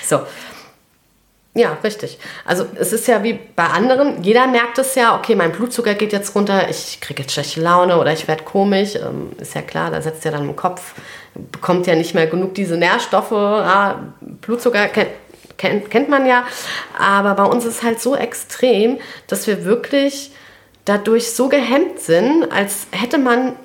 So. 0.05 0.21
Ja, 1.57 1.75
richtig. 1.83 2.19
Also 2.45 2.67
es 2.75 2.93
ist 2.93 3.07
ja 3.07 3.23
wie 3.23 3.33
bei 3.33 3.65
anderen, 3.65 4.21
jeder 4.21 4.45
merkt 4.45 4.77
es 4.77 4.93
ja, 4.93 5.17
okay, 5.17 5.35
mein 5.35 5.51
Blutzucker 5.51 5.95
geht 5.95 6.13
jetzt 6.13 6.35
runter, 6.35 6.69
ich 6.69 6.99
kriege 7.01 7.23
jetzt 7.23 7.33
schlechte 7.33 7.61
Laune 7.61 7.99
oder 7.99 8.13
ich 8.13 8.27
werde 8.27 8.43
komisch. 8.43 8.93
Ähm, 8.93 9.31
ist 9.39 9.55
ja 9.55 9.63
klar, 9.63 9.89
da 9.89 9.99
setzt 9.99 10.23
ja 10.23 10.29
dann 10.29 10.47
im 10.47 10.55
Kopf, 10.55 10.93
bekommt 11.33 11.87
ja 11.87 11.95
nicht 11.95 12.13
mehr 12.13 12.27
genug 12.27 12.53
diese 12.53 12.77
Nährstoffe. 12.77 13.31
Ja, 13.31 14.13
Blutzucker 14.21 14.87
kennt, 14.89 15.09
kennt, 15.57 15.89
kennt 15.89 16.09
man 16.09 16.27
ja. 16.27 16.45
Aber 16.95 17.33
bei 17.33 17.45
uns 17.45 17.65
ist 17.65 17.77
es 17.77 17.83
halt 17.83 17.99
so 17.99 18.15
extrem, 18.15 18.99
dass 19.25 19.47
wir 19.47 19.65
wirklich 19.65 20.31
dadurch 20.85 21.31
so 21.31 21.49
gehemmt 21.49 21.99
sind, 21.99 22.51
als 22.51 22.85
hätte 22.91 23.17
man 23.17 23.55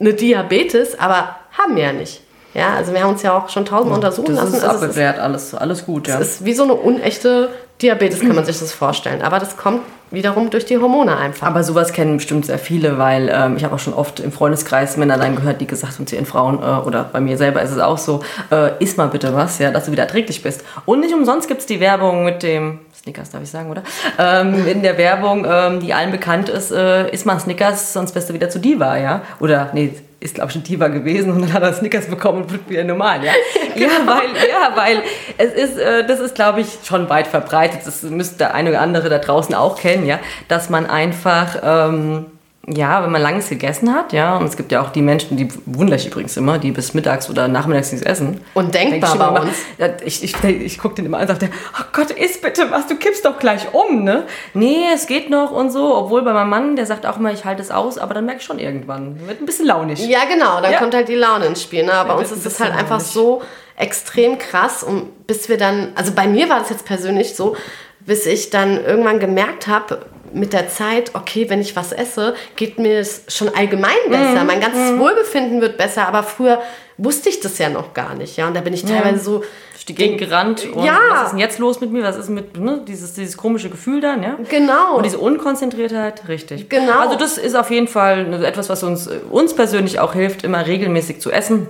eine 0.00 0.14
Diabetes, 0.14 0.98
aber 0.98 1.36
haben 1.52 1.76
wir 1.76 1.82
ja 1.82 1.92
nicht. 1.92 2.21
Ja, 2.54 2.74
also 2.74 2.92
wir 2.92 3.02
haben 3.02 3.10
uns 3.12 3.22
ja 3.22 3.32
auch 3.36 3.48
schon 3.48 3.64
tausendmal 3.64 3.98
untersuchen 3.98 4.34
Das 4.36 4.44
lassen. 4.44 4.56
ist 4.56 4.62
Also 4.64 4.74
es 4.76 4.82
ist- 4.82 4.82
abgeklärt, 4.82 5.18
alles, 5.18 5.54
alles 5.54 5.86
gut, 5.86 6.08
ja. 6.08 6.18
es 6.20 6.28
ist 6.36 6.44
wie 6.44 6.52
so 6.52 6.64
eine 6.64 6.74
unechte 6.74 7.48
Diabetes, 7.80 8.20
kann 8.20 8.34
man 8.34 8.44
sich 8.44 8.58
das 8.60 8.72
vorstellen. 8.72 9.22
Aber 9.22 9.38
das 9.40 9.56
kommt 9.56 9.80
wiederum 10.12 10.50
durch 10.50 10.66
die 10.66 10.76
Hormone 10.78 11.16
einfach. 11.16 11.46
Aber 11.46 11.64
sowas 11.64 11.92
kennen 11.92 12.18
bestimmt 12.18 12.44
sehr 12.46 12.58
viele, 12.58 12.98
weil 12.98 13.30
ähm, 13.32 13.56
ich 13.56 13.64
habe 13.64 13.74
auch 13.74 13.78
schon 13.78 13.94
oft 13.94 14.20
im 14.20 14.30
Freundeskreis 14.30 14.96
Männer 14.98 15.16
dann 15.16 15.34
gehört, 15.34 15.60
die 15.62 15.66
gesagt 15.66 15.94
haben 15.94 16.06
zu 16.06 16.14
ihren 16.14 16.26
Frauen, 16.26 16.58
äh, 16.62 16.86
oder 16.86 17.04
bei 17.10 17.20
mir 17.20 17.36
selber 17.38 17.62
ist 17.62 17.70
es 17.72 17.78
auch 17.78 17.96
so, 17.98 18.20
äh, 18.52 18.72
iss 18.78 18.96
mal 18.98 19.08
bitte 19.08 19.34
was, 19.34 19.58
ja, 19.58 19.70
dass 19.70 19.86
du 19.86 19.92
wieder 19.92 20.02
erträglich 20.02 20.42
bist. 20.42 20.62
Und 20.84 21.00
nicht 21.00 21.14
umsonst 21.14 21.48
gibt 21.48 21.62
es 21.62 21.66
die 21.66 21.80
Werbung 21.80 22.24
mit 22.24 22.42
dem, 22.42 22.80
Snickers 23.02 23.30
darf 23.30 23.42
ich 23.42 23.50
sagen, 23.50 23.70
oder? 23.70 23.82
Ähm, 24.18 24.64
in 24.68 24.82
der 24.82 24.96
Werbung, 24.98 25.44
ähm, 25.48 25.80
die 25.80 25.92
allen 25.94 26.12
bekannt 26.12 26.50
ist, 26.50 26.70
äh, 26.70 27.08
iss 27.10 27.24
mal 27.24 27.40
Snickers, 27.40 27.94
sonst 27.94 28.12
bist 28.12 28.28
du 28.28 28.34
wieder 28.34 28.50
zu 28.50 28.60
Diva, 28.60 28.98
ja? 28.98 29.22
Oder, 29.40 29.70
nee, 29.72 29.94
ist 30.22 30.34
glaube 30.36 30.48
ich 30.48 30.54
schon 30.54 30.62
Diva 30.62 30.88
gewesen 30.88 31.32
und 31.32 31.42
dann 31.42 31.52
hat 31.52 31.62
er 31.62 31.72
Snickers 31.72 32.06
bekommen 32.06 32.42
und 32.42 32.52
wird 32.52 32.68
wieder 32.68 32.84
normal, 32.84 33.24
ja? 33.24 33.32
Ja, 33.74 33.88
weil, 34.04 34.28
ja, 34.50 34.76
weil 34.76 35.02
es 35.38 35.54
ist, 35.54 35.78
äh, 35.78 36.06
das 36.06 36.20
ist 36.20 36.34
glaube 36.34 36.60
ich 36.60 36.66
schon 36.84 37.08
weit 37.08 37.26
verbreitet, 37.26 37.80
das 37.86 38.02
müsste 38.02 38.36
der 38.36 38.54
eine 38.54 38.68
oder 38.68 38.82
andere 38.82 39.08
da 39.08 39.18
draußen 39.18 39.54
auch 39.54 39.78
kennen, 39.78 40.04
ja? 40.04 40.18
Dass 40.48 40.68
man 40.68 40.86
einfach, 40.86 41.56
ähm, 41.64 42.26
Ja, 42.68 43.02
wenn 43.02 43.10
man 43.10 43.20
langes 43.20 43.48
gegessen 43.48 43.92
hat, 43.92 44.12
ja. 44.12 44.36
Und 44.36 44.44
es 44.46 44.56
gibt 44.56 44.70
ja 44.70 44.80
auch 44.82 44.90
die 44.90 45.02
Menschen, 45.02 45.36
die 45.36 45.48
wundere 45.66 45.96
ich 45.96 46.06
übrigens 46.06 46.36
immer, 46.36 46.58
die 46.58 46.70
bis 46.70 46.94
mittags 46.94 47.28
oder 47.28 47.48
nachmittags 47.48 47.90
nichts 47.90 48.06
essen. 48.06 48.40
Undenkbar 48.54 48.70
Denk 48.82 48.94
ich 49.04 49.18
bei 49.18 49.28
immer, 49.28 49.40
uns. 49.42 49.56
Ja, 49.78 49.88
ich 50.04 50.22
ich, 50.22 50.44
ich 50.44 50.78
gucke 50.78 50.94
den 50.94 51.06
immer 51.06 51.18
an 51.18 51.28
und 51.28 51.40
sage, 51.40 51.50
oh 51.76 51.84
Gott, 51.92 52.12
iss 52.12 52.40
bitte 52.40 52.70
was, 52.70 52.86
du 52.86 52.94
kippst 52.94 53.24
doch 53.24 53.40
gleich 53.40 53.74
um, 53.74 54.04
ne? 54.04 54.26
Nee, 54.54 54.84
es 54.94 55.08
geht 55.08 55.28
noch 55.28 55.50
und 55.50 55.70
so. 55.72 55.92
Obwohl 55.96 56.22
bei 56.22 56.32
meinem 56.32 56.50
Mann, 56.50 56.76
der 56.76 56.86
sagt 56.86 57.04
auch 57.04 57.16
immer, 57.18 57.32
ich 57.32 57.44
halte 57.44 57.62
es 57.62 57.72
aus, 57.72 57.98
aber 57.98 58.14
dann 58.14 58.26
merke 58.26 58.38
ich 58.40 58.46
schon 58.46 58.60
irgendwann. 58.60 59.26
Wird 59.26 59.40
ein 59.40 59.46
bisschen 59.46 59.66
launig. 59.66 59.98
Ja, 60.06 60.20
genau, 60.32 60.60
dann 60.60 60.70
Ja. 60.70 60.78
kommt 60.78 60.94
halt 60.94 61.08
die 61.08 61.16
Laune 61.16 61.46
ins 61.46 61.62
Spiel. 61.62 61.84
Ne? 61.84 61.92
Aber 61.92 62.10
Ja, 62.10 62.14
uns 62.16 62.30
ist 62.30 62.46
es 62.46 62.60
halt 62.60 62.70
bisschen 62.70 62.78
einfach 62.78 62.98
launig. 63.00 63.06
so 63.12 63.42
extrem 63.76 64.38
krass 64.38 64.84
und 64.84 65.26
bis 65.26 65.48
wir 65.48 65.58
dann, 65.58 65.88
also 65.96 66.12
bei 66.12 66.28
mir 66.28 66.48
war 66.48 66.60
das 66.60 66.70
jetzt 66.70 66.84
persönlich 66.84 67.34
so, 67.34 67.56
bis 67.98 68.24
ich 68.26 68.50
dann 68.50 68.84
irgendwann 68.84 69.18
gemerkt 69.18 69.66
habe, 69.66 70.06
mit 70.34 70.52
der 70.52 70.68
Zeit, 70.68 71.10
okay, 71.14 71.48
wenn 71.50 71.60
ich 71.60 71.74
was 71.76 71.92
esse, 71.92 72.34
geht 72.56 72.78
mir 72.78 72.98
es 72.98 73.22
schon 73.28 73.48
allgemein 73.54 73.92
Mhm. 74.06 74.10
besser. 74.12 74.44
Mein 74.44 74.60
ganzes 74.60 74.98
Wohlbefinden 74.98 75.60
wird 75.60 75.76
besser, 75.76 76.06
aber 76.08 76.22
früher 76.22 76.60
wusste 76.98 77.28
ich 77.28 77.40
das 77.40 77.58
ja 77.58 77.68
noch 77.68 77.94
gar 77.94 78.14
nicht. 78.14 78.36
Ja, 78.36 78.46
und 78.48 78.54
da 78.54 78.60
bin 78.60 78.72
ich 78.74 78.84
teilweise 78.84 79.18
so. 79.22 79.44
Durch 79.72 79.86
die 79.86 79.94
Gegend 79.96 80.18
gerannt 80.18 80.64
und 80.72 80.84
Ja. 80.84 80.96
was 81.10 81.22
ist 81.24 81.30
denn 81.32 81.38
jetzt 81.40 81.58
los 81.58 81.80
mit 81.80 81.90
mir? 81.90 82.04
Was 82.04 82.16
ist 82.16 82.28
mit, 82.28 82.56
ne? 82.56 82.82
Dieses, 82.86 83.14
dieses 83.14 83.36
komische 83.36 83.68
Gefühl 83.68 84.00
dann, 84.00 84.22
ja? 84.22 84.36
Genau. 84.48 84.96
Und 84.98 85.04
diese 85.04 85.18
Unkonzentriertheit, 85.18 86.28
richtig. 86.28 86.68
Genau. 86.68 87.00
Also 87.00 87.16
das 87.16 87.36
ist 87.36 87.56
auf 87.56 87.68
jeden 87.70 87.88
Fall 87.88 88.44
etwas, 88.44 88.68
was 88.68 88.84
uns, 88.84 89.10
uns 89.30 89.54
persönlich 89.54 89.98
auch 89.98 90.12
hilft, 90.12 90.44
immer 90.44 90.64
regelmäßig 90.66 91.20
zu 91.20 91.32
essen. 91.32 91.66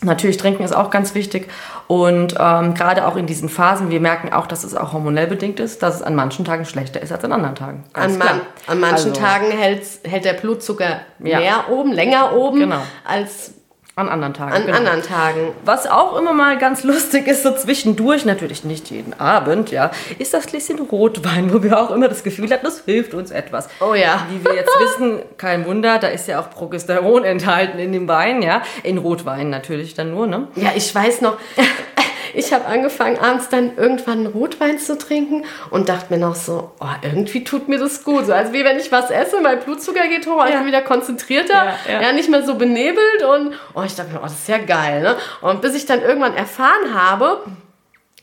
Natürlich 0.00 0.36
trinken 0.36 0.62
ist 0.62 0.76
auch 0.76 0.90
ganz 0.90 1.14
wichtig 1.16 1.48
und 1.88 2.34
ähm, 2.38 2.74
gerade 2.74 3.04
auch 3.06 3.16
in 3.16 3.26
diesen 3.26 3.48
Phasen, 3.48 3.90
wir 3.90 3.98
merken 3.98 4.32
auch, 4.32 4.46
dass 4.46 4.62
es 4.62 4.76
auch 4.76 4.92
hormonell 4.92 5.26
bedingt 5.26 5.58
ist, 5.58 5.82
dass 5.82 5.96
es 5.96 6.02
an 6.02 6.14
manchen 6.14 6.44
Tagen 6.44 6.64
schlechter 6.66 7.02
ist 7.02 7.10
als 7.10 7.24
an 7.24 7.32
anderen 7.32 7.56
Tagen. 7.56 7.82
An, 7.94 8.16
man, 8.16 8.40
an 8.68 8.78
manchen 8.78 9.10
Also, 9.10 9.20
Tagen 9.20 9.50
hält, 9.50 10.24
der 10.24 10.34
Blutzucker 10.34 11.00
Ja. 11.18 11.40
mehr 11.40 11.68
oben, 11.70 11.92
länger 11.92 12.32
oben 12.36 12.60
Genau. 12.60 12.80
als 13.04 13.54
An 13.98 14.08
anderen 14.08 14.32
Tagen. 14.32 14.52
an 14.52 14.64
genau. 14.64 14.78
anderen 14.78 15.02
Tagen. 15.02 15.52
Was 15.64 15.88
auch 15.88 16.16
immer 16.16 16.32
mal 16.32 16.56
ganz 16.56 16.84
lustig 16.84 17.26
ist, 17.26 17.42
so 17.42 17.52
zwischendurch, 17.52 18.24
natürlich 18.24 18.62
nicht 18.62 18.90
jeden 18.90 19.18
Abend, 19.18 19.72
ja, 19.72 19.90
ist 20.18 20.32
das 20.34 20.46
Gläschen 20.46 20.78
Rotwein, 20.78 21.52
wo 21.52 21.64
wir 21.64 21.76
auch 21.80 21.90
immer 21.90 22.06
das 22.06 22.22
Gefühl 22.22 22.48
hatten, 22.52 22.64
das 22.64 22.82
hilft 22.84 23.12
uns 23.14 23.32
etwas. 23.32 23.68
Oh 23.80 23.94
ja. 23.94 24.24
Wie 24.30 24.44
wir 24.44 24.54
jetzt 24.54 24.70
wissen, 24.80 25.22
kein 25.36 25.66
Wunder, 25.66 25.98
da 25.98 26.06
ist 26.06 26.28
ja 26.28 26.38
auch 26.38 26.48
Progesteron 26.48 27.24
enthalten 27.24 27.80
in 27.80 27.92
dem 27.92 28.06
Wein, 28.06 28.40
ja. 28.40 28.62
In 28.84 28.98
Rotwein 28.98 29.50
natürlich 29.50 29.94
dann 29.94 30.12
nur, 30.12 30.28
ne? 30.28 30.46
Ja, 30.54 30.70
ich 30.76 30.94
weiß 30.94 31.20
noch, 31.20 31.36
ich 32.38 32.52
habe 32.52 32.64
angefangen, 32.66 33.18
abends 33.18 33.48
dann 33.48 33.76
irgendwann 33.76 34.26
Rotwein 34.26 34.78
zu 34.78 34.96
trinken 34.96 35.44
und 35.70 35.88
dachte 35.88 36.12
mir 36.12 36.18
noch 36.20 36.36
so, 36.36 36.70
oh, 36.80 36.86
irgendwie 37.02 37.42
tut 37.44 37.68
mir 37.68 37.78
das 37.78 38.04
gut. 38.04 38.26
So, 38.26 38.32
als 38.32 38.52
wie 38.52 38.64
wenn 38.64 38.78
ich 38.78 38.92
was 38.92 39.10
esse, 39.10 39.40
mein 39.40 39.60
Blutzucker 39.60 40.06
geht 40.08 40.26
hoch, 40.26 40.44
ich 40.46 40.52
Ja. 40.52 40.58
bin 40.58 40.66
wieder 40.68 40.82
konzentrierter, 40.82 41.52
Ja, 41.54 41.74
ja, 41.94 42.02
ja. 42.02 42.12
nicht 42.12 42.30
mehr 42.30 42.42
so 42.44 42.54
benebelt 42.54 43.22
und 43.28 43.54
oh, 43.74 43.82
ich 43.84 43.94
dachte 43.96 44.12
mir, 44.12 44.18
oh, 44.20 44.22
das 44.24 44.34
ist 44.34 44.48
ja 44.48 44.58
geil. 44.58 45.02
Ne? 45.02 45.16
Und 45.42 45.60
bis 45.62 45.74
ich 45.74 45.84
dann 45.86 46.00
irgendwann 46.00 46.34
erfahren 46.34 46.94
habe, 46.94 47.40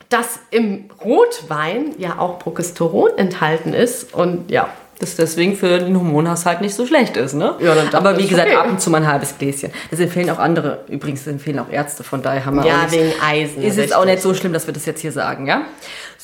dass 0.10 0.40
im 0.52 0.90
Rotwein 1.04 1.96
ja 1.98 2.20
auch 2.20 2.40
Progesteron 2.40 3.18
enthalten 3.18 3.74
ist 3.74 4.14
und 4.14 4.50
ja, 4.52 4.70
Das 5.00 5.16
deswegen 5.18 5.58
für 5.58 5.80
den 5.80 5.98
Hormonhaushalt 5.98 6.62
nicht 6.62 6.74
so 6.74 6.86
schlecht 6.86 7.18
ist, 7.18 7.34
ne? 7.34 7.56
Ja, 7.60 7.76
dann 7.76 7.94
Aber 7.94 8.18
wie 8.18 8.28
gesagt, 8.28 8.48
okay. 8.48 8.56
ab 8.56 8.70
und 8.70 8.80
zu 8.80 8.90
mal 8.90 9.00
ein 9.02 9.08
halbes 9.08 9.38
Gläschen. 9.38 9.72
Das 9.92 10.00
empfehlen 10.00 10.30
auch 10.30 10.40
andere, 10.40 10.86
übrigens 10.88 11.28
empfehlen 11.28 11.60
auch 11.60 11.70
Ärzte, 11.70 12.04
von 12.04 12.22
daher 12.22 12.46
haben 12.46 12.56
wir 12.58 12.66
Ja, 12.66 12.90
wegen 12.90 13.12
Eisen, 13.22 13.62
Ist 13.62 13.78
jetzt 13.78 13.94
auch 13.94 14.06
nicht 14.06 14.22
so 14.22 14.34
schlimm, 14.34 14.54
dass 14.54 14.68
wir 14.68 14.74
das 14.74 14.86
jetzt 14.86 15.02
hier 15.02 15.12
sagen, 15.12 15.48
ja? 15.48 15.64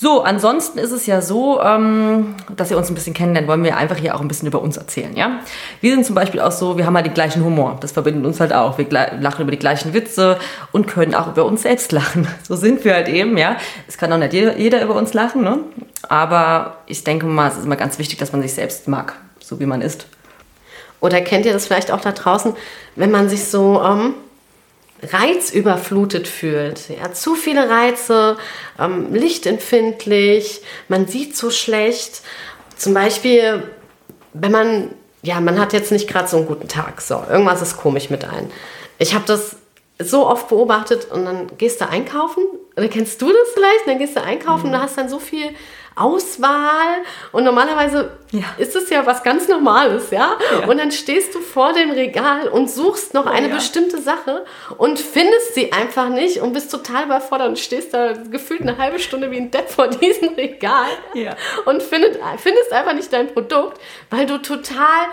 So, 0.01 0.23
ansonsten 0.23 0.79
ist 0.79 0.89
es 0.89 1.05
ja 1.05 1.21
so, 1.21 1.61
ähm, 1.61 2.33
dass 2.55 2.71
ihr 2.71 2.77
uns 2.77 2.89
ein 2.89 2.95
bisschen 2.95 3.13
kennenlernt, 3.13 3.47
wollen 3.47 3.63
wir 3.63 3.77
einfach 3.77 3.97
hier 3.97 4.15
auch 4.15 4.21
ein 4.21 4.27
bisschen 4.27 4.47
über 4.47 4.59
uns 4.59 4.75
erzählen, 4.75 5.15
ja? 5.15 5.41
Wir 5.79 5.93
sind 5.93 6.07
zum 6.07 6.15
Beispiel 6.15 6.39
auch 6.39 6.51
so, 6.51 6.75
wir 6.75 6.87
haben 6.87 6.95
halt 6.95 7.05
den 7.05 7.13
gleichen 7.13 7.45
Humor. 7.45 7.77
Das 7.81 7.91
verbindet 7.91 8.25
uns 8.25 8.39
halt 8.39 8.51
auch. 8.51 8.79
Wir 8.79 8.89
lachen 8.89 9.43
über 9.43 9.51
die 9.51 9.59
gleichen 9.59 9.93
Witze 9.93 10.39
und 10.71 10.87
können 10.87 11.13
auch 11.13 11.27
über 11.27 11.45
uns 11.45 11.61
selbst 11.61 11.91
lachen. 11.91 12.27
So 12.47 12.55
sind 12.55 12.83
wir 12.83 12.95
halt 12.95 13.09
eben, 13.09 13.37
ja? 13.37 13.57
Es 13.87 13.99
kann 13.99 14.11
auch 14.11 14.17
nicht 14.17 14.33
jeder, 14.33 14.57
jeder 14.57 14.81
über 14.81 14.95
uns 14.95 15.13
lachen, 15.13 15.43
ne? 15.43 15.59
Aber 16.09 16.77
ich 16.87 17.03
denke 17.03 17.27
mal, 17.27 17.49
es 17.49 17.57
ist 17.57 17.65
immer 17.65 17.75
ganz 17.75 17.99
wichtig, 17.99 18.17
dass 18.17 18.31
man 18.31 18.41
sich 18.41 18.55
selbst 18.55 18.87
mag, 18.87 19.13
so 19.39 19.59
wie 19.59 19.67
man 19.67 19.83
ist. 19.83 20.07
Oder 20.99 21.21
kennt 21.21 21.45
ihr 21.45 21.53
das 21.53 21.67
vielleicht 21.67 21.91
auch 21.91 22.01
da 22.01 22.11
draußen, 22.11 22.55
wenn 22.95 23.11
man 23.11 23.29
sich 23.29 23.45
so 23.45 23.79
ähm, 23.83 24.15
reizüberflutet 25.03 26.27
fühlt? 26.27 26.89
Ja, 26.89 27.11
zu 27.13 27.35
viele 27.35 27.69
Reize, 27.69 28.37
ähm, 28.79 29.13
lichtempfindlich, 29.13 30.61
man 30.87 31.07
sieht 31.07 31.35
so 31.35 31.49
schlecht. 31.49 32.21
Zum 32.77 32.93
Beispiel, 32.93 33.63
wenn 34.33 34.51
man, 34.51 34.89
ja, 35.21 35.39
man 35.39 35.59
hat 35.59 35.73
jetzt 35.73 35.91
nicht 35.91 36.07
gerade 36.07 36.27
so 36.27 36.37
einen 36.37 36.47
guten 36.47 36.67
Tag, 36.67 37.01
so, 37.01 37.23
irgendwas 37.29 37.61
ist 37.61 37.77
komisch 37.77 38.09
mit 38.09 38.25
ein. 38.25 38.51
Ich 38.97 39.13
habe 39.13 39.25
das 39.27 39.55
so 39.99 40.27
oft 40.27 40.49
beobachtet 40.49 41.11
und 41.11 41.25
dann 41.25 41.57
gehst 41.57 41.81
du 41.81 41.87
einkaufen, 41.87 42.43
oder 42.75 42.87
kennst 42.87 43.21
du 43.21 43.27
das 43.27 43.49
vielleicht? 43.53 43.87
Dann 43.87 43.99
gehst 43.99 44.15
du 44.15 44.23
einkaufen 44.23 44.67
und 44.67 44.71
du 44.71 44.81
hast 44.81 44.97
dann 44.97 45.09
so 45.09 45.19
viel 45.19 45.49
Auswahl 45.95 47.03
und 47.31 47.43
normalerweise 47.43 48.11
Ja. 48.31 48.43
ist 48.57 48.75
es 48.75 48.89
ja 48.89 49.05
was 49.05 49.23
ganz 49.23 49.47
Normales, 49.47 50.09
ja? 50.11 50.37
Und 50.67 50.77
dann 50.79 50.91
stehst 50.91 51.35
du 51.35 51.39
vor 51.39 51.73
dem 51.73 51.91
Regal 51.91 52.47
und 52.47 52.69
suchst 52.69 53.13
noch 53.13 53.25
eine 53.25 53.49
ja. 53.49 53.55
bestimmte 53.55 54.01
Sache 54.01 54.45
und 54.77 54.99
findest 54.99 55.53
sie 55.55 55.71
einfach 55.73 56.09
nicht 56.09 56.39
und 56.41 56.53
bist 56.53 56.71
total 56.71 57.05
überfordert 57.05 57.49
und 57.49 57.59
stehst 57.59 57.93
da 57.93 58.13
gefühlt 58.13 58.61
eine 58.61 58.77
halbe 58.77 58.99
Stunde 58.99 59.29
wie 59.31 59.37
ein 59.37 59.51
Depp 59.51 59.69
vor 59.69 59.87
diesem 59.89 60.29
Regal 60.35 60.87
Ja. 61.13 61.35
und 61.65 61.83
findet, 61.83 62.19
findest 62.37 62.71
einfach 62.71 62.93
nicht 62.93 63.11
dein 63.11 63.33
Produkt, 63.33 63.79
weil 64.09 64.25
du 64.25 64.37
total 64.37 65.07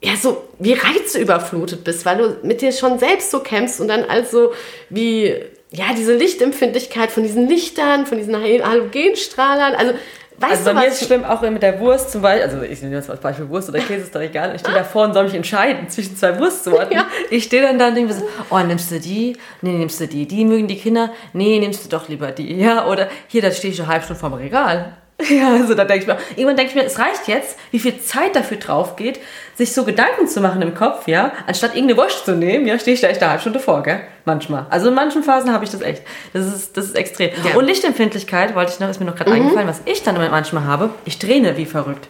ja, 0.00 0.14
so 0.14 0.44
wie 0.60 0.74
reizüberflutet 0.74 1.82
bist, 1.82 2.06
weil 2.06 2.18
du 2.18 2.36
mit 2.46 2.60
dir 2.60 2.70
schon 2.70 3.00
selbst 3.00 3.32
so 3.32 3.40
kämpfst 3.40 3.80
und 3.80 3.88
dann 3.88 4.04
also 4.04 4.52
wie, 4.90 5.34
ja, 5.70 5.86
diese 5.96 6.14
Lichtempfindlichkeit 6.14 7.10
von 7.10 7.22
diesen 7.22 7.48
Lichtern, 7.48 8.06
von 8.06 8.18
diesen 8.18 8.34
Hal- 8.36 8.64
Halogenstrahlern, 8.64 9.74
also 9.74 9.92
weißt 10.40 10.52
Also 10.52 10.64
bei 10.64 10.70
du 10.70 10.76
mir 10.76 10.86
was? 10.86 10.94
ist 10.94 11.00
es 11.02 11.06
schlimm 11.08 11.24
auch 11.24 11.42
mit 11.42 11.62
der 11.62 11.78
Wurst 11.80 12.10
zum 12.12 12.22
Beispiel, 12.22 12.44
also 12.44 12.62
ich 12.62 12.80
nehme 12.82 12.94
jetzt 12.96 13.10
als 13.10 13.20
Beispiel 13.20 13.48
Wurst 13.48 13.68
oder 13.68 13.80
Käse, 13.80 14.04
ist 14.04 14.14
doch 14.14 14.20
egal. 14.20 14.54
Ich 14.54 14.60
stehe 14.60 14.74
davor 14.78 15.04
und 15.04 15.14
soll 15.14 15.24
mich 15.24 15.34
entscheiden 15.34 15.88
zwischen 15.88 16.16
zwei 16.16 16.38
Wurstsorten. 16.38 16.92
Ja. 16.96 17.06
Ich 17.30 17.44
stehe 17.44 17.62
dann 17.62 17.78
da 17.78 17.88
und 17.88 17.96
denke 17.96 18.12
mir 18.14 18.18
so, 18.20 18.28
oh, 18.50 18.58
nimmst 18.60 18.90
du 18.90 19.00
die? 19.00 19.36
Nee, 19.62 19.72
nimmst 19.72 20.00
du 20.00 20.06
die. 20.06 20.26
Die 20.26 20.44
mögen 20.44 20.68
die 20.68 20.78
Kinder? 20.78 21.10
Nee, 21.32 21.58
nimmst 21.58 21.84
du 21.84 21.88
doch 21.88 22.08
lieber 22.08 22.30
die. 22.30 22.54
Ja, 22.54 22.86
oder 22.86 23.08
hier, 23.26 23.42
da 23.42 23.50
stehe 23.50 23.72
ich 23.72 23.80
eine 23.80 23.88
halbe 23.88 24.04
Stunde 24.04 24.20
vorm 24.20 24.34
Regal. 24.34 24.96
Ja, 25.28 25.50
also 25.52 25.74
da 25.74 25.84
denke 25.84 26.02
ich 26.02 26.06
mir, 26.06 26.16
irgendwann 26.36 26.56
denke 26.56 26.70
ich 26.70 26.76
mir, 26.76 26.84
es 26.84 26.98
reicht 26.98 27.26
jetzt, 27.26 27.58
wie 27.72 27.80
viel 27.80 28.00
Zeit 28.00 28.36
dafür 28.36 28.56
drauf 28.58 28.94
geht, 28.94 29.18
sich 29.56 29.72
so 29.74 29.84
Gedanken 29.84 30.28
zu 30.28 30.40
machen 30.40 30.62
im 30.62 30.74
Kopf, 30.76 31.08
ja, 31.08 31.32
anstatt 31.46 31.74
irgendeine 31.74 32.00
Wurst 32.00 32.24
zu 32.24 32.36
nehmen, 32.36 32.66
ja, 32.66 32.78
stehe 32.78 32.94
ich 32.94 33.00
da 33.00 33.08
echt 33.08 33.20
eine 33.20 33.30
halbe 33.30 33.40
Stunde 33.40 33.58
vor, 33.58 33.82
gell, 33.82 34.00
manchmal. 34.24 34.66
Also 34.70 34.88
in 34.88 34.94
manchen 34.94 35.24
Phasen 35.24 35.52
habe 35.52 35.64
ich 35.64 35.70
das 35.70 35.80
echt. 35.80 36.02
Das 36.32 36.46
ist, 36.46 36.76
das 36.76 36.84
ist 36.86 36.96
extrem. 36.96 37.30
Ja. 37.44 37.56
Und 37.58 37.64
Lichtempfindlichkeit, 37.66 38.54
wollte 38.54 38.72
ich 38.72 38.78
noch, 38.80 38.88
ist 38.88 39.00
mir 39.00 39.06
noch 39.06 39.16
gerade 39.16 39.32
eingefallen, 39.32 39.66
was 39.68 39.80
ich 39.86 40.04
dann 40.04 40.14
manchmal 40.30 40.64
habe, 40.64 40.90
ich 41.04 41.18
träne 41.18 41.56
wie 41.56 41.66
verrückt. 41.66 42.06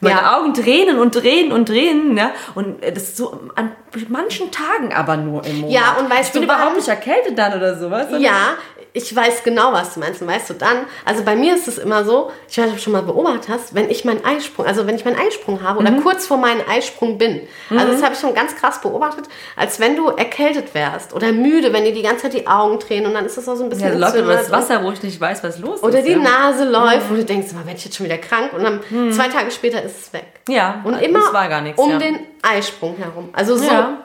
Meine 0.00 0.20
Ja. 0.20 0.38
Augen 0.38 0.54
tränen 0.54 0.98
und 0.98 1.14
drehen 1.14 1.50
und 1.52 1.68
drehen, 1.68 2.14
ne? 2.14 2.30
Und 2.54 2.82
äh, 2.84 2.92
das 2.92 3.02
ist 3.04 3.16
so 3.16 3.40
an 3.56 3.72
manchen 4.08 4.48
Tagen 4.52 4.92
aber 4.92 5.16
nur 5.16 5.44
im 5.44 5.60
Monat. 5.62 5.74
Ja, 5.74 5.96
und 6.00 6.08
weißt 6.08 6.28
ich 6.28 6.32
bin 6.32 6.42
du 6.42 6.46
überhaupt 6.46 6.68
wann? 6.70 6.76
nicht 6.76 6.88
erkältet 6.88 7.36
dann 7.36 7.54
oder 7.54 7.76
sowas. 7.76 8.06
Ja, 8.18 8.54
ich 8.92 9.14
weiß 9.14 9.42
genau, 9.44 9.72
was 9.72 9.94
du 9.94 10.00
meinst. 10.00 10.22
Und 10.22 10.28
weißt 10.28 10.50
du 10.50 10.54
dann, 10.54 10.78
also 11.04 11.22
bei 11.24 11.36
mir 11.36 11.54
ist 11.54 11.68
es 11.68 11.78
immer 11.78 12.04
so, 12.04 12.30
ich 12.48 12.56
weiß 12.58 12.64
nicht, 12.66 12.72
ob 12.72 12.76
du 12.78 12.82
schon 12.82 12.92
mal 12.94 13.02
beobachtet 13.02 13.48
hast, 13.48 13.74
wenn 13.74 13.90
ich 13.90 14.04
meinen 14.04 14.24
Eisprung, 14.24 14.66
also 14.66 14.86
wenn 14.86 14.96
ich 14.96 15.04
meinen 15.04 15.18
Eisprung 15.18 15.62
habe 15.62 15.78
oder 15.78 15.92
kurz 16.02 16.26
vor 16.26 16.36
meinem 16.36 16.62
Eisprung 16.68 17.18
bin, 17.18 17.40
also 17.70 17.92
das 17.92 18.02
habe 18.02 18.14
ich 18.14 18.20
schon 18.20 18.34
ganz 18.34 18.56
krass 18.56 18.80
beobachtet, 18.80 19.26
als 19.56 19.78
wenn 19.80 19.96
du 19.96 20.08
erkältet 20.08 20.74
wärst 20.74 21.12
oder 21.14 21.32
müde, 21.32 21.72
wenn 21.72 21.84
dir 21.84 21.92
die 21.92 22.02
ganze 22.02 22.22
Zeit 22.22 22.32
die 22.34 22.46
Augen 22.46 22.80
tränen 22.80 23.06
und 23.06 23.14
dann 23.14 23.26
ist 23.26 23.36
das 23.36 23.48
auch 23.48 23.56
so 23.56 23.64
ein 23.64 23.70
bisschen 23.70 23.88
Ja, 23.92 23.98
läuft 23.98 24.16
über 24.16 24.32
das 24.34 24.50
Wasser, 24.50 24.82
wo 24.82 24.90
ich 24.92 25.02
nicht 25.02 25.20
weiß, 25.20 25.44
was 25.44 25.58
los 25.58 25.82
Oder 25.82 25.98
ist. 25.98 26.06
die 26.08 26.12
ja. 26.12 26.18
Nase 26.18 26.64
läuft, 26.68 27.10
wo 27.10 27.14
du 27.14 27.24
denkst, 27.24 27.52
mal, 27.52 27.64
werde 27.66 27.78
ich 27.78 27.84
jetzt 27.84 27.96
schon 27.96 28.06
wieder 28.06 28.18
krank 28.18 28.52
und 28.52 28.62
dann 28.64 28.80
zwei 29.12 29.28
Tage 29.28 29.50
später 29.50 29.82
ist 29.82 30.00
es 30.00 30.12
weg. 30.12 30.26
Ja, 30.48 30.80
Und 30.84 30.94
das 30.94 31.02
immer 31.02 31.20
war 31.32 31.48
gar 31.48 31.60
nichts. 31.60 31.78
um 31.80 31.90
ja. 31.90 31.98
den 31.98 32.18
Eisprung 32.42 32.96
herum. 32.96 33.28
Also 33.32 33.56
so 33.56 33.64
Ja. 33.64 33.98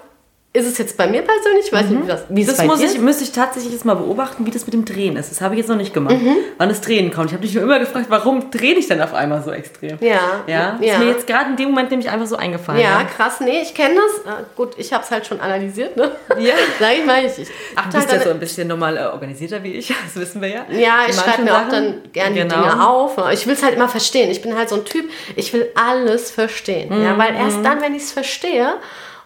Ist 0.56 0.68
es 0.68 0.78
jetzt 0.78 0.98
bei 0.98 1.08
mir 1.08 1.24
persönlich, 1.24 1.66
ich 1.66 1.74
weiß 1.74 1.90
nicht, 1.90 2.04
wie 2.04 2.08
das, 2.08 2.22
es 2.30 2.46
Das 2.46 2.58
bei 2.58 2.66
muss 2.66 2.78
dir 2.80 2.86
ich, 2.86 2.92
ist. 2.94 3.02
müsste 3.02 3.24
ich 3.24 3.32
tatsächlich 3.32 3.74
jetzt 3.74 3.86
mal 3.86 3.96
beobachten, 3.96 4.46
wie 4.46 4.52
das 4.52 4.68
mit 4.68 4.76
dem 4.76 4.86
Drehen 4.86 5.16
ist. 5.18 5.32
Das 5.32 5.42
habe 5.42 5.56
ich 5.56 5.60
jetzt 5.62 5.68
noch 5.68 5.76
nicht 5.78 5.96
gemacht. 5.96 6.16
Mhm. 6.22 6.36
Wann 6.60 6.70
das 6.70 6.80
Drehen 6.82 7.12
kommt. 7.12 7.30
Ich 7.30 7.34
habe 7.34 7.44
mich 7.44 7.56
nur 7.56 7.64
immer 7.64 7.80
gefragt, 7.80 8.06
warum 8.10 8.52
drehe 8.52 8.76
ich 8.76 8.88
denn 8.88 9.02
auf 9.02 9.16
einmal 9.16 9.42
so 9.42 9.50
extrem? 9.52 9.98
Ja, 10.00 10.20
Ja, 10.46 10.78
ja. 10.80 10.94
ist 10.94 11.00
mir 11.00 11.08
jetzt 11.08 11.26
gerade 11.26 11.50
in 11.50 11.56
dem 11.56 11.70
Moment 11.70 11.90
nämlich 11.90 12.08
einfach 12.08 12.28
so 12.28 12.36
eingefallen. 12.36 12.80
Ja, 12.82 13.04
krass, 13.04 13.40
nee, 13.40 13.62
ich 13.64 13.74
kenne 13.74 13.96
das. 13.96 14.32
Ah, 14.32 14.42
gut, 14.56 14.74
ich 14.78 14.94
habe 14.94 15.04
es 15.04 15.10
halt 15.10 15.26
schon 15.26 15.40
analysiert, 15.40 15.98
ne? 15.98 16.12
Ja. 16.38 16.54
Sag 16.80 16.94
ich 17.00 17.06
mal, 17.06 17.26
ich, 17.26 17.40
ich 17.40 17.48
Du 17.48 17.54
achte 17.76 17.98
bist 17.98 18.10
halt 18.12 18.20
ja 18.22 18.28
so 18.28 18.30
ein 18.30 18.40
bisschen 18.40 18.68
normal 18.68 18.96
äh, 18.98 19.06
organisierter 19.06 19.64
wie 19.64 19.74
ich, 19.74 19.88
das 20.06 20.16
wissen 20.22 20.40
wir 20.40 20.50
ja. 20.50 20.66
ja, 20.70 20.98
ich 21.10 21.16
schreibe 21.16 21.42
mir 21.42 21.56
auch 21.56 21.68
dann 21.68 21.96
gerne 22.14 22.36
Genau. 22.36 22.56
die 22.58 22.62
Dinge 22.70 22.88
auf. 22.88 23.18
Ich 23.32 23.48
will 23.48 23.56
es 23.56 23.64
halt 23.64 23.74
immer 23.76 23.90
verstehen. 23.90 24.30
Ich 24.30 24.44
bin 24.44 24.56
halt 24.56 24.70
so 24.70 24.76
ein 24.76 24.86
Typ, 24.86 25.10
ich 25.36 25.52
will 25.52 25.68
alles 25.74 26.30
verstehen. 26.30 26.96
Mhm. 26.96 27.04
Ja, 27.06 27.18
weil 27.18 27.34
erst 27.34 27.66
dann, 27.66 27.82
wenn 27.82 27.96
ich 27.96 28.04
es 28.04 28.12
verstehe, 28.12 28.76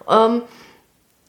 ähm, 0.10 0.44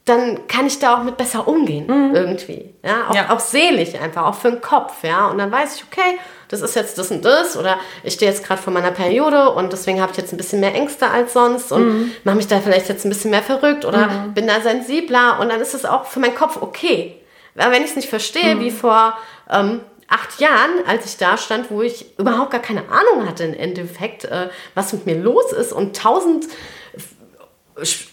dann 0.09 0.47
kann 0.47 0.65
ich 0.67 0.79
da 0.79 0.97
auch 0.97 1.03
mit 1.03 1.15
besser 1.17 1.47
umgehen, 1.47 1.87
irgendwie. 2.13 2.73
Ja, 2.83 3.05
auch, 3.07 3.09
Mhm. 3.11 3.15
Ja. 3.15 3.29
auch 3.29 3.39
seelisch 3.39 3.95
einfach, 3.95 4.25
auch 4.25 4.35
für 4.35 4.49
den 4.51 4.61
Kopf, 4.61 5.03
ja. 5.03 5.27
Und 5.27 5.37
dann 5.37 5.51
weiß 5.51 5.75
ich, 5.75 5.83
okay, 5.89 6.17
das 6.49 6.61
ist 6.61 6.75
jetzt 6.75 6.97
das 6.97 7.11
und 7.11 7.23
das 7.23 7.55
oder 7.55 7.77
ich 8.03 8.13
stehe 8.15 8.31
jetzt 8.31 8.43
gerade 8.43 8.61
vor 8.61 8.73
meiner 8.73 8.91
Periode 8.91 9.51
und 9.51 9.71
deswegen 9.71 10.01
habe 10.01 10.11
ich 10.11 10.17
jetzt 10.17 10.33
ein 10.33 10.37
bisschen 10.37 10.59
mehr 10.59 10.73
Ängste 10.73 11.07
als 11.09 11.33
sonst 11.33 11.71
und 11.71 11.85
Mhm. 11.87 12.11
mache 12.23 12.35
mich 12.37 12.47
da 12.47 12.59
vielleicht 12.59 12.89
jetzt 12.89 13.05
ein 13.05 13.09
bisschen 13.09 13.29
mehr 13.31 13.43
verrückt 13.43 13.85
oder 13.85 14.09
bin 14.33 14.47
da 14.47 14.59
sensibler 14.61 15.39
und 15.39 15.49
dann 15.49 15.61
ist 15.61 15.75
es 15.75 15.85
auch 15.85 16.05
für 16.05 16.19
meinen 16.19 16.35
Kopf 16.35 16.57
okay. 16.61 17.15
Aber 17.55 17.71
wenn 17.71 17.83
ich 17.83 17.91
es 17.91 17.95
nicht 17.95 18.09
verstehe, 18.09 18.55
Mhm. 18.55 18.59
wie 18.61 18.71
vor 18.71 19.15
ähm, 19.49 19.81
acht 20.07 20.39
Jahren, 20.39 20.71
als 20.87 21.05
ich 21.05 21.17
da 21.17 21.37
stand, 21.37 21.69
wo 21.69 21.83
ich 21.83 22.17
überhaupt 22.17 22.49
gar 22.51 22.61
keine 22.61 22.81
Ahnung 22.89 23.27
hatte 23.27 23.43
im 23.43 23.53
Endeffekt, 23.53 24.25
äh, 24.25 24.49
was 24.73 24.91
mit 24.93 25.05
mir 25.05 25.15
los 25.15 25.51
ist 25.51 25.71
und 25.71 25.95
tausend 25.95 26.45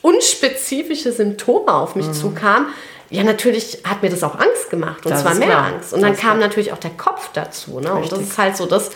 unspezifische 0.02 1.12
Symptome 1.12 1.72
auf 1.72 1.94
mich 1.96 2.10
zukamen, 2.12 2.68
ja, 3.10 3.22
natürlich 3.22 3.78
hat 3.84 4.02
mir 4.02 4.10
das 4.10 4.22
auch 4.24 4.34
Angst 4.34 4.68
gemacht. 4.70 5.04
Und 5.04 5.12
Mhm. 5.12 5.14
Das 5.14 5.22
zwar 5.22 5.34
mehr 5.34 5.48
klar. 5.48 5.66
Angst. 5.66 5.92
Und 5.92 6.02
dann 6.02 6.10
Das 6.10 6.18
ist 6.18 6.24
kam 6.24 6.38
klar. 6.38 6.48
natürlich 6.48 6.72
auch 6.72 6.78
der 6.78 6.90
Kopf 6.90 7.30
dazu. 7.32 7.78
Ne? 7.80 7.92
Und 7.94 8.10
das 8.10 8.18
ist 8.18 8.36
halt 8.36 8.56
so 8.56 8.66
das. 8.66 8.90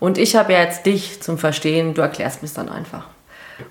Und 0.00 0.18
ich 0.18 0.34
habe 0.34 0.52
ja 0.52 0.60
jetzt 0.62 0.84
dich 0.84 1.22
zum 1.22 1.38
Verstehen, 1.38 1.94
du 1.94 2.02
erklärst 2.02 2.42
mir 2.42 2.46
es 2.46 2.54
dann 2.54 2.68
einfach. 2.68 3.04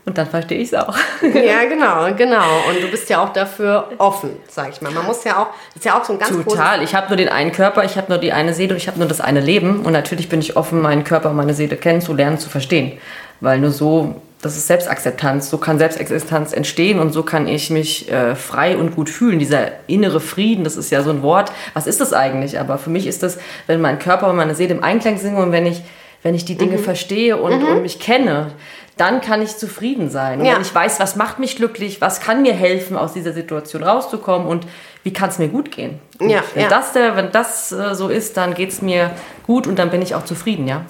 Und 0.05 0.17
dann 0.17 0.27
verstehe 0.29 0.60
ich 0.60 0.72
es 0.72 0.74
auch. 0.74 0.96
Ja, 1.22 1.65
genau, 1.65 2.13
genau. 2.15 2.46
Und 2.70 2.81
du 2.81 2.88
bist 2.89 3.10
ja 3.10 3.22
auch 3.22 3.34
dafür 3.34 3.89
offen, 3.98 4.38
sag 4.50 4.70
ich 4.70 4.81
mal. 4.81 4.93
Man 4.93 5.05
muss 5.05 5.25
ja 5.25 5.39
auch, 5.41 5.48
das 5.74 5.77
ist 5.77 5.86
ja 5.86 6.00
auch 6.00 6.05
so 6.05 6.13
ein 6.13 6.20
ganz 6.20 6.31
Total. 6.31 6.81
Ich 6.84 6.96
habe 6.96 7.10
nur 7.10 7.17
den 7.17 7.27
einen 7.27 7.51
Körper, 7.51 7.84
ich 7.84 7.98
habe 7.98 8.08
nur 8.10 8.17
die 8.17 8.31
eine 8.31 8.53
Seele 8.53 8.72
und 8.72 8.77
ich 8.77 8.88
habe 8.88 8.98
nur 8.98 9.10
das 9.10 9.20
eine 9.20 9.41
Leben. 9.41 9.81
Und 9.81 9.91
natürlich 9.91 10.29
bin 10.29 10.39
ich 10.39 10.55
offen, 10.55 10.81
meinen 10.81 11.03
Körper 11.03 11.31
und 11.31 11.36
meine 11.36 11.53
Seele 11.53 11.75
kennenzulernen, 11.75 12.38
zu 12.39 12.50
verstehen. 12.50 12.98
Weil 13.41 13.60
nur 13.60 13.72
so, 13.72 14.22
das 14.42 14.58
ist 14.58 14.68
Selbstakzeptanz, 14.68 15.50
so 15.50 15.58
kann 15.58 15.78
Selbstexistenz 15.78 16.54
entstehen 16.54 17.00
und 17.00 17.14
so 17.14 17.24
kann 17.24 17.48
ich 17.48 17.70
mich 17.70 18.12
äh, 18.12 18.36
frei 18.36 18.76
und 18.76 18.96
gut 18.96 19.10
fühlen. 19.10 19.40
Dieser 19.40 19.68
innere 19.88 20.20
Frieden, 20.20 20.64
das 20.64 20.78
ist 20.78 20.90
ja 20.90 21.04
so 21.04 21.12
ein 21.12 21.22
Wort. 21.22 21.52
Was 21.74 21.88
ist 21.88 22.02
das 22.02 22.12
eigentlich? 22.12 22.60
Aber 22.60 22.78
für 22.78 22.90
mich 22.90 23.06
ist 23.06 23.22
das, 23.24 23.38
wenn 23.68 23.82
mein 23.82 24.00
Körper 24.00 24.30
und 24.30 24.36
meine 24.36 24.56
Seele 24.56 24.74
im 24.74 24.84
Einklang 24.84 25.18
sind 25.18 25.36
und 25.36 25.52
wenn 25.52 25.66
ich, 25.66 25.84
wenn 26.24 26.36
ich 26.36 26.46
die 26.46 26.56
Dinge 26.56 26.78
Mhm. 26.78 26.84
verstehe 26.84 27.38
und, 27.38 27.63
und 27.63 27.82
mich 27.82 28.00
kenne, 28.00 28.51
dann 28.98 29.22
kann 29.22 29.42
ich 29.42 29.58
zufrieden 29.58 30.10
sein. 30.12 30.40
Und 30.40 30.46
Ja. 30.46 30.56
wenn 30.56 30.62
ich 30.62 30.75
weiß, 30.75 31.00
was 31.00 31.16
macht 31.16 31.40
mich 31.40 31.56
glücklich, 31.56 32.01
was 32.01 32.20
kann 32.20 32.42
mir 32.44 32.54
helfen, 32.54 32.96
aus 32.98 33.13
dieser 33.13 33.34
Situation 33.34 33.84
rauszukommen 33.84 34.46
und 34.48 34.68
wie 35.04 35.12
kann 35.13 35.30
es 35.30 35.40
mir 35.40 35.48
gut 35.48 35.72
gehen. 35.72 36.00
Ja, 36.20 36.44
wenn, 36.54 36.63
ja. 36.63 36.70
Das 36.70 36.94
der, 36.94 37.16
wenn 37.16 37.32
das 37.32 37.72
äh, 37.72 37.96
so 37.96 38.10
ist, 38.10 38.38
dann 38.38 38.54
geht 38.54 38.70
es 38.70 38.84
mir 38.84 39.10
gut 39.48 39.66
und 39.66 39.80
dann 39.80 39.90
bin 39.90 40.04
ich 40.04 40.13
auch 40.13 40.25
zufrieden, 40.25 40.68
ja. 40.68 40.86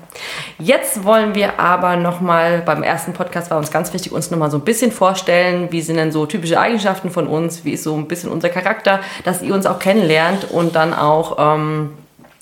Jetzt 0.59 1.05
wollen 1.05 1.33
wir 1.35 1.59
aber 1.61 1.95
nochmal, 1.95 2.61
beim 2.65 2.83
ersten 2.83 3.13
Podcast 3.13 3.49
war 3.51 3.57
uns 3.57 3.71
ganz 3.71 3.93
wichtig, 3.93 4.11
uns 4.11 4.29
nochmal 4.29 4.51
so 4.51 4.57
ein 4.57 4.65
bisschen 4.65 4.91
vorstellen, 4.91 5.67
wie 5.71 5.81
sind 5.81 5.95
denn 5.95 6.11
so 6.11 6.25
typische 6.25 6.59
Eigenschaften 6.59 7.09
von 7.11 7.27
uns, 7.27 7.63
wie 7.63 7.71
ist 7.71 7.83
so 7.83 7.95
ein 7.95 8.07
bisschen 8.09 8.29
unser 8.29 8.49
Charakter, 8.49 8.99
dass 9.23 9.41
ihr 9.41 9.53
uns 9.53 9.65
auch 9.65 9.79
kennenlernt 9.79 10.51
und 10.51 10.75
dann 10.75 10.93
auch, 10.93 11.37
ähm, 11.55 11.93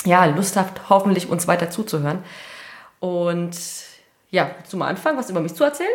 ja, 0.05 0.25
Lust 0.25 0.55
habt, 0.57 0.89
hoffentlich 0.89 1.29
uns 1.29 1.47
weiter 1.47 1.69
zuzuhören. 1.69 2.19
Und 2.99 3.51
ja, 4.31 4.51
willst 4.57 4.73
du 4.73 4.77
mal 4.77 4.87
anfangen, 4.87 5.17
was 5.17 5.29
über 5.29 5.39
mich 5.39 5.53
zu 5.55 5.63
erzählen? 5.63 5.89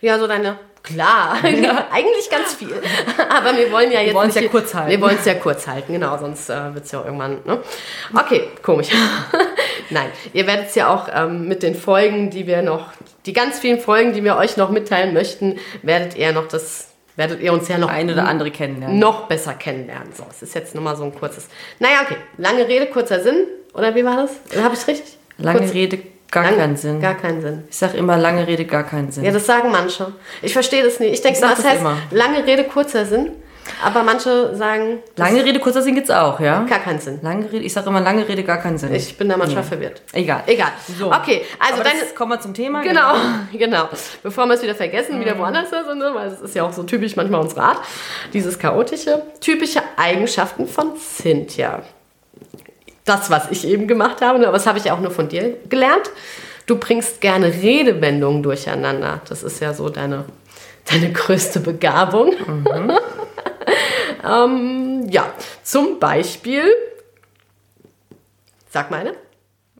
Ja, 0.00 0.18
so 0.18 0.26
deine. 0.26 0.58
Klar, 0.82 1.38
eigentlich 1.42 2.30
ganz 2.30 2.54
viel. 2.54 2.72
Aber 3.28 3.56
wir 3.56 3.72
wollen 3.72 3.90
ja 3.90 4.00
jetzt. 4.00 4.14
wollen's 4.14 4.34
nicht 4.36 4.44
ja 4.44 4.50
hier- 4.50 4.50
kurz 4.60 4.72
halten. 4.72 4.90
Wir 4.90 5.00
wollen 5.00 5.16
es 5.18 5.24
ja 5.24 5.34
kurz 5.34 5.66
halten, 5.66 5.92
genau, 5.92 6.16
sonst 6.16 6.48
äh, 6.48 6.74
wird 6.74 6.84
es 6.84 6.92
ja 6.92 7.04
irgendwann. 7.04 7.38
Ne? 7.44 7.58
Okay, 8.16 8.48
komisch. 8.62 8.88
Nein, 9.90 10.10
ihr 10.32 10.46
werdet 10.46 10.68
es 10.68 10.76
ja 10.76 10.88
auch 10.94 11.08
ähm, 11.12 11.48
mit 11.48 11.64
den 11.64 11.74
Folgen, 11.74 12.30
die 12.30 12.46
wir 12.46 12.62
noch, 12.62 12.92
die 13.26 13.32
ganz 13.32 13.58
vielen 13.58 13.80
Folgen, 13.80 14.12
die 14.12 14.22
wir 14.22 14.36
euch 14.36 14.56
noch 14.56 14.70
mitteilen 14.70 15.12
möchten, 15.12 15.58
werdet 15.82 16.16
ihr 16.16 16.30
noch 16.32 16.46
das, 16.46 16.88
werdet 17.16 17.40
ihr 17.40 17.52
uns 17.52 17.66
ja 17.66 17.78
noch 17.78 17.88
Ein 17.90 18.08
oder 18.10 18.28
andere 18.28 18.52
kennenlernen. 18.52 18.98
noch 19.00 19.26
besser 19.26 19.54
kennenlernen. 19.54 20.12
So, 20.12 20.24
es 20.30 20.40
ist 20.42 20.54
jetzt 20.54 20.74
nur 20.76 20.84
mal 20.84 20.94
so 20.96 21.02
ein 21.02 21.14
kurzes. 21.14 21.48
Naja, 21.80 22.02
okay. 22.04 22.16
Lange 22.36 22.66
Rede, 22.68 22.86
kurzer 22.86 23.20
Sinn. 23.20 23.46
Oder 23.74 23.94
wie 23.96 24.04
war 24.04 24.16
das? 24.16 24.62
Habe 24.62 24.74
ich 24.76 24.86
richtig? 24.86 25.16
Lange 25.38 25.58
Kurz- 25.60 25.72
Rede, 25.74 25.98
gar 26.30 26.44
lang- 26.44 26.56
keinen 26.56 26.76
Sinn. 26.76 27.00
Gar 27.00 27.14
keinen 27.14 27.40
Sinn. 27.40 27.64
Ich 27.70 27.76
sag 27.76 27.94
immer, 27.94 28.16
lange 28.16 28.46
Rede, 28.46 28.64
gar 28.64 28.84
keinen 28.84 29.10
Sinn. 29.10 29.24
Ja, 29.24 29.32
das 29.32 29.46
sagen 29.46 29.70
manche. 29.70 30.12
Ich 30.42 30.52
verstehe 30.52 30.82
das 30.84 31.00
nicht. 31.00 31.14
Ich 31.14 31.22
denke, 31.22 31.40
das 31.40 31.56
das 31.56 31.64
heißt 31.64 31.80
immer. 31.80 31.96
lange 32.10 32.46
Rede, 32.46 32.64
kurzer 32.64 33.04
Sinn. 33.06 33.32
Aber 33.82 34.04
manche 34.04 34.54
sagen 34.54 35.00
lange 35.16 35.44
Rede, 35.44 35.58
kurzer 35.58 35.82
Sinn 35.82 35.96
gibt's 35.96 36.08
auch, 36.10 36.38
ja? 36.38 36.62
gar 36.70 36.78
keinen 36.78 37.00
Sinn. 37.00 37.18
Lange 37.22 37.50
Rede, 37.50 37.64
ich 37.64 37.72
sage 37.72 37.88
immer 37.88 38.00
lange 38.00 38.28
Rede, 38.28 38.44
gar 38.44 38.58
keinen 38.58 38.78
Sinn. 38.78 38.94
Ich 38.94 39.18
bin 39.18 39.28
da 39.28 39.36
manchmal 39.36 39.64
verwirrt. 39.64 40.02
Egal. 40.12 40.44
Egal. 40.46 40.68
So. 40.96 41.06
Okay, 41.12 41.42
also 41.58 41.82
das, 41.82 42.14
kommen 42.14 42.30
wir 42.30 42.38
zum 42.40 42.54
Thema. 42.54 42.82
Genau, 42.82 43.14
genau. 43.52 43.88
Bevor 44.22 44.46
wir 44.46 44.54
es 44.54 44.62
wieder 44.62 44.76
vergessen, 44.76 45.16
Mhm. 45.16 45.20
wieder 45.22 45.36
woanders 45.36 45.68
sind, 45.70 45.98
ne? 45.98 46.12
weil 46.14 46.28
es 46.28 46.40
ist 46.40 46.54
ja 46.54 46.62
auch 46.62 46.72
so 46.72 46.84
typisch 46.84 47.16
manchmal 47.16 47.40
unsere 47.40 47.62
Art, 47.62 47.80
dieses 48.32 48.56
chaotische. 48.56 49.22
Typische 49.40 49.80
Eigenschaften 49.96 50.68
von 50.68 50.92
Cynthia. 50.96 51.82
Das, 53.06 53.30
was 53.30 53.50
ich 53.50 53.66
eben 53.66 53.88
gemacht 53.88 54.20
habe, 54.20 54.38
ne? 54.38 54.52
was 54.52 54.66
habe 54.66 54.78
ich 54.78 54.90
auch 54.90 55.00
nur 55.00 55.10
von 55.10 55.28
dir 55.28 55.56
gelernt. 55.68 56.10
Du 56.66 56.76
bringst 56.76 57.20
gerne 57.20 57.46
Redewendungen 57.46 58.42
durcheinander. 58.42 59.22
Das 59.28 59.42
ist 59.42 59.60
ja 59.60 59.72
so 59.72 59.88
deine, 59.88 60.24
deine 60.90 61.12
größte 61.12 61.60
Begabung. 61.60 62.34
Mhm. 62.46 62.92
ähm, 64.28 65.06
ja, 65.08 65.32
zum 65.62 65.98
Beispiel. 65.98 66.64
Sag 68.68 68.90
mal 68.90 69.00
eine. 69.00 69.25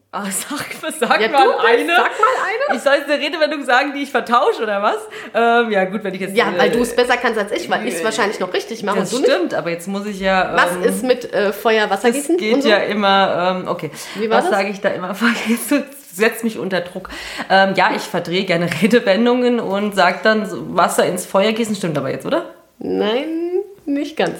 Ah, 0.09 0.23
sag, 0.31 0.93
sag 0.99 1.21
Ja, 1.21 1.27
mal 1.27 1.43
du, 1.45 1.57
eine. 1.57 1.87
sag 1.95 1.97
mal 1.97 2.69
eine. 2.69 2.77
Ich 2.77 2.81
soll 2.81 2.93
jetzt 2.95 3.09
eine 3.09 3.21
Redewendung 3.21 3.65
sagen, 3.65 3.91
die 3.93 4.03
ich 4.03 4.09
vertausche, 4.09 4.63
oder 4.63 4.81
was? 4.81 4.95
Ähm, 5.33 5.69
ja, 5.71 5.83
gut, 5.83 6.03
wenn 6.03 6.13
ich 6.13 6.21
jetzt... 6.21 6.35
Ja, 6.35 6.45
weil 6.57 6.71
du 6.71 6.77
äh, 6.79 6.81
es 6.81 6.95
besser 6.95 7.17
kannst 7.17 7.37
als 7.37 7.51
ich, 7.51 7.69
weil 7.69 7.85
ich 7.85 7.95
es 7.95 8.03
wahrscheinlich 8.05 8.39
noch 8.39 8.53
richtig 8.53 8.83
mache 8.83 8.99
Das 8.99 9.15
stimmt, 9.15 9.53
aber 9.53 9.69
jetzt 9.69 9.87
muss 9.87 10.05
ich 10.05 10.21
ja... 10.21 10.53
Was 10.55 10.75
ähm, 10.77 10.83
ist 10.83 11.03
mit 11.03 11.33
äh, 11.33 11.51
Feuer, 11.51 11.89
Wasser 11.89 12.07
Es 12.07 12.15
gießen? 12.15 12.37
geht 12.37 12.53
und 12.53 12.61
so? 12.63 12.69
ja 12.69 12.77
immer, 12.77 13.57
ähm, 13.61 13.67
okay. 13.67 13.91
Wie 14.15 14.29
war 14.29 14.41
Was 14.41 14.49
sage 14.49 14.69
ich 14.69 14.79
da 14.79 14.89
immer? 14.89 15.13
Setzt 16.13 16.43
mich 16.45 16.57
unter 16.57 16.79
Druck. 16.81 17.09
Ähm, 17.49 17.73
ja, 17.75 17.91
ich 17.95 18.01
verdrehe 18.01 18.45
gerne 18.45 18.69
Redewendungen 18.81 19.59
und 19.59 19.93
sage 19.93 20.19
dann 20.23 20.47
Wasser 20.75 21.05
ins 21.05 21.25
Feuer 21.25 21.51
gießen. 21.51 21.75
Stimmt 21.75 21.97
aber 21.97 22.09
jetzt, 22.11 22.25
oder? 22.25 22.45
Nein, 22.79 23.59
nicht 23.85 24.15
ganz. 24.15 24.39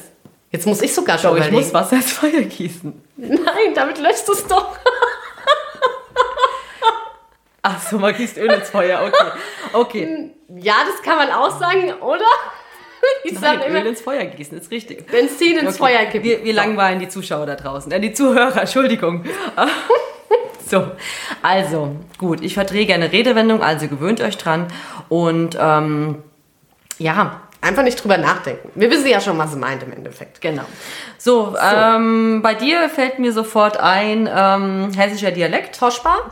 Jetzt 0.50 0.66
muss 0.66 0.82
ich 0.82 0.94
sogar 0.94 1.18
schon 1.18 1.36
Doch, 1.38 1.46
ich 1.46 1.52
muss 1.52 1.74
Wasser 1.74 1.98
ins 1.98 2.12
Feuer 2.14 2.42
gießen. 2.42 3.00
Nein, 3.18 3.74
damit 3.76 4.00
löscht 4.00 4.28
du 4.28 4.32
es 4.32 4.48
doch. 4.48 4.78
Ach 7.70 7.82
so, 7.82 8.00
man 8.00 8.16
gießt 8.16 8.38
Öl 8.38 8.50
ins 8.50 8.70
Feuer, 8.70 9.02
okay. 9.06 9.32
Okay. 9.74 10.32
Ja, 10.56 10.76
das 10.90 11.02
kann 11.02 11.18
man 11.18 11.30
auch 11.32 11.60
sagen, 11.60 11.92
oder? 12.02 12.24
Ich 13.24 13.40
Nein, 13.40 13.62
immer, 13.62 13.80
Öl 13.80 13.86
ins 13.88 14.02
Feuer 14.02 14.24
gießen, 14.26 14.58
ist 14.58 14.72
richtig. 14.72 15.06
Benzin 15.08 15.58
ins 15.58 15.80
Okay. 15.80 15.96
Feuer 15.96 16.06
kippen. 16.06 16.24
Wir, 16.24 16.44
wir 16.44 16.54
langweilen 16.54 17.00
die 17.00 17.10
Zuschauer 17.10 17.46
da 17.46 17.56
draußen, 17.56 17.92
äh, 17.92 18.00
die 18.00 18.14
Zuhörer, 18.14 18.62
Entschuldigung. 18.62 19.24
so, 20.68 20.92
also, 21.42 21.96
gut, 22.18 22.42
ich 22.42 22.54
verdrehe 22.54 22.86
gerne 22.86 23.12
Redewendung, 23.12 23.62
also 23.62 23.88
gewöhnt 23.88 24.22
euch 24.22 24.38
dran. 24.38 24.68
Und 25.10 25.58
ähm, 25.60 26.24
ja, 26.98 27.42
Einfach 27.60 27.84
nicht 27.84 28.02
drüber 28.02 28.18
nachdenken. 28.18 28.70
Wir 28.76 28.90
wissen 28.92 29.08
ja 29.08 29.20
schon, 29.20 29.38
was 29.38 29.52
sie 29.52 29.58
meint 29.58 29.82
im 29.82 29.92
Endeffekt. 29.92 30.42
genau. 30.42 30.64
So, 31.18 31.56
Ähm, 31.60 32.42
bei 32.44 32.54
dir 32.54 32.88
fällt 32.88 33.18
mir 33.20 33.34
sofort 33.34 33.78
ein 33.78 34.30
ähm, 34.32 34.92
hessischer 34.96 35.32
Dialekt. 35.32 35.78
Toschbar? 35.78 36.30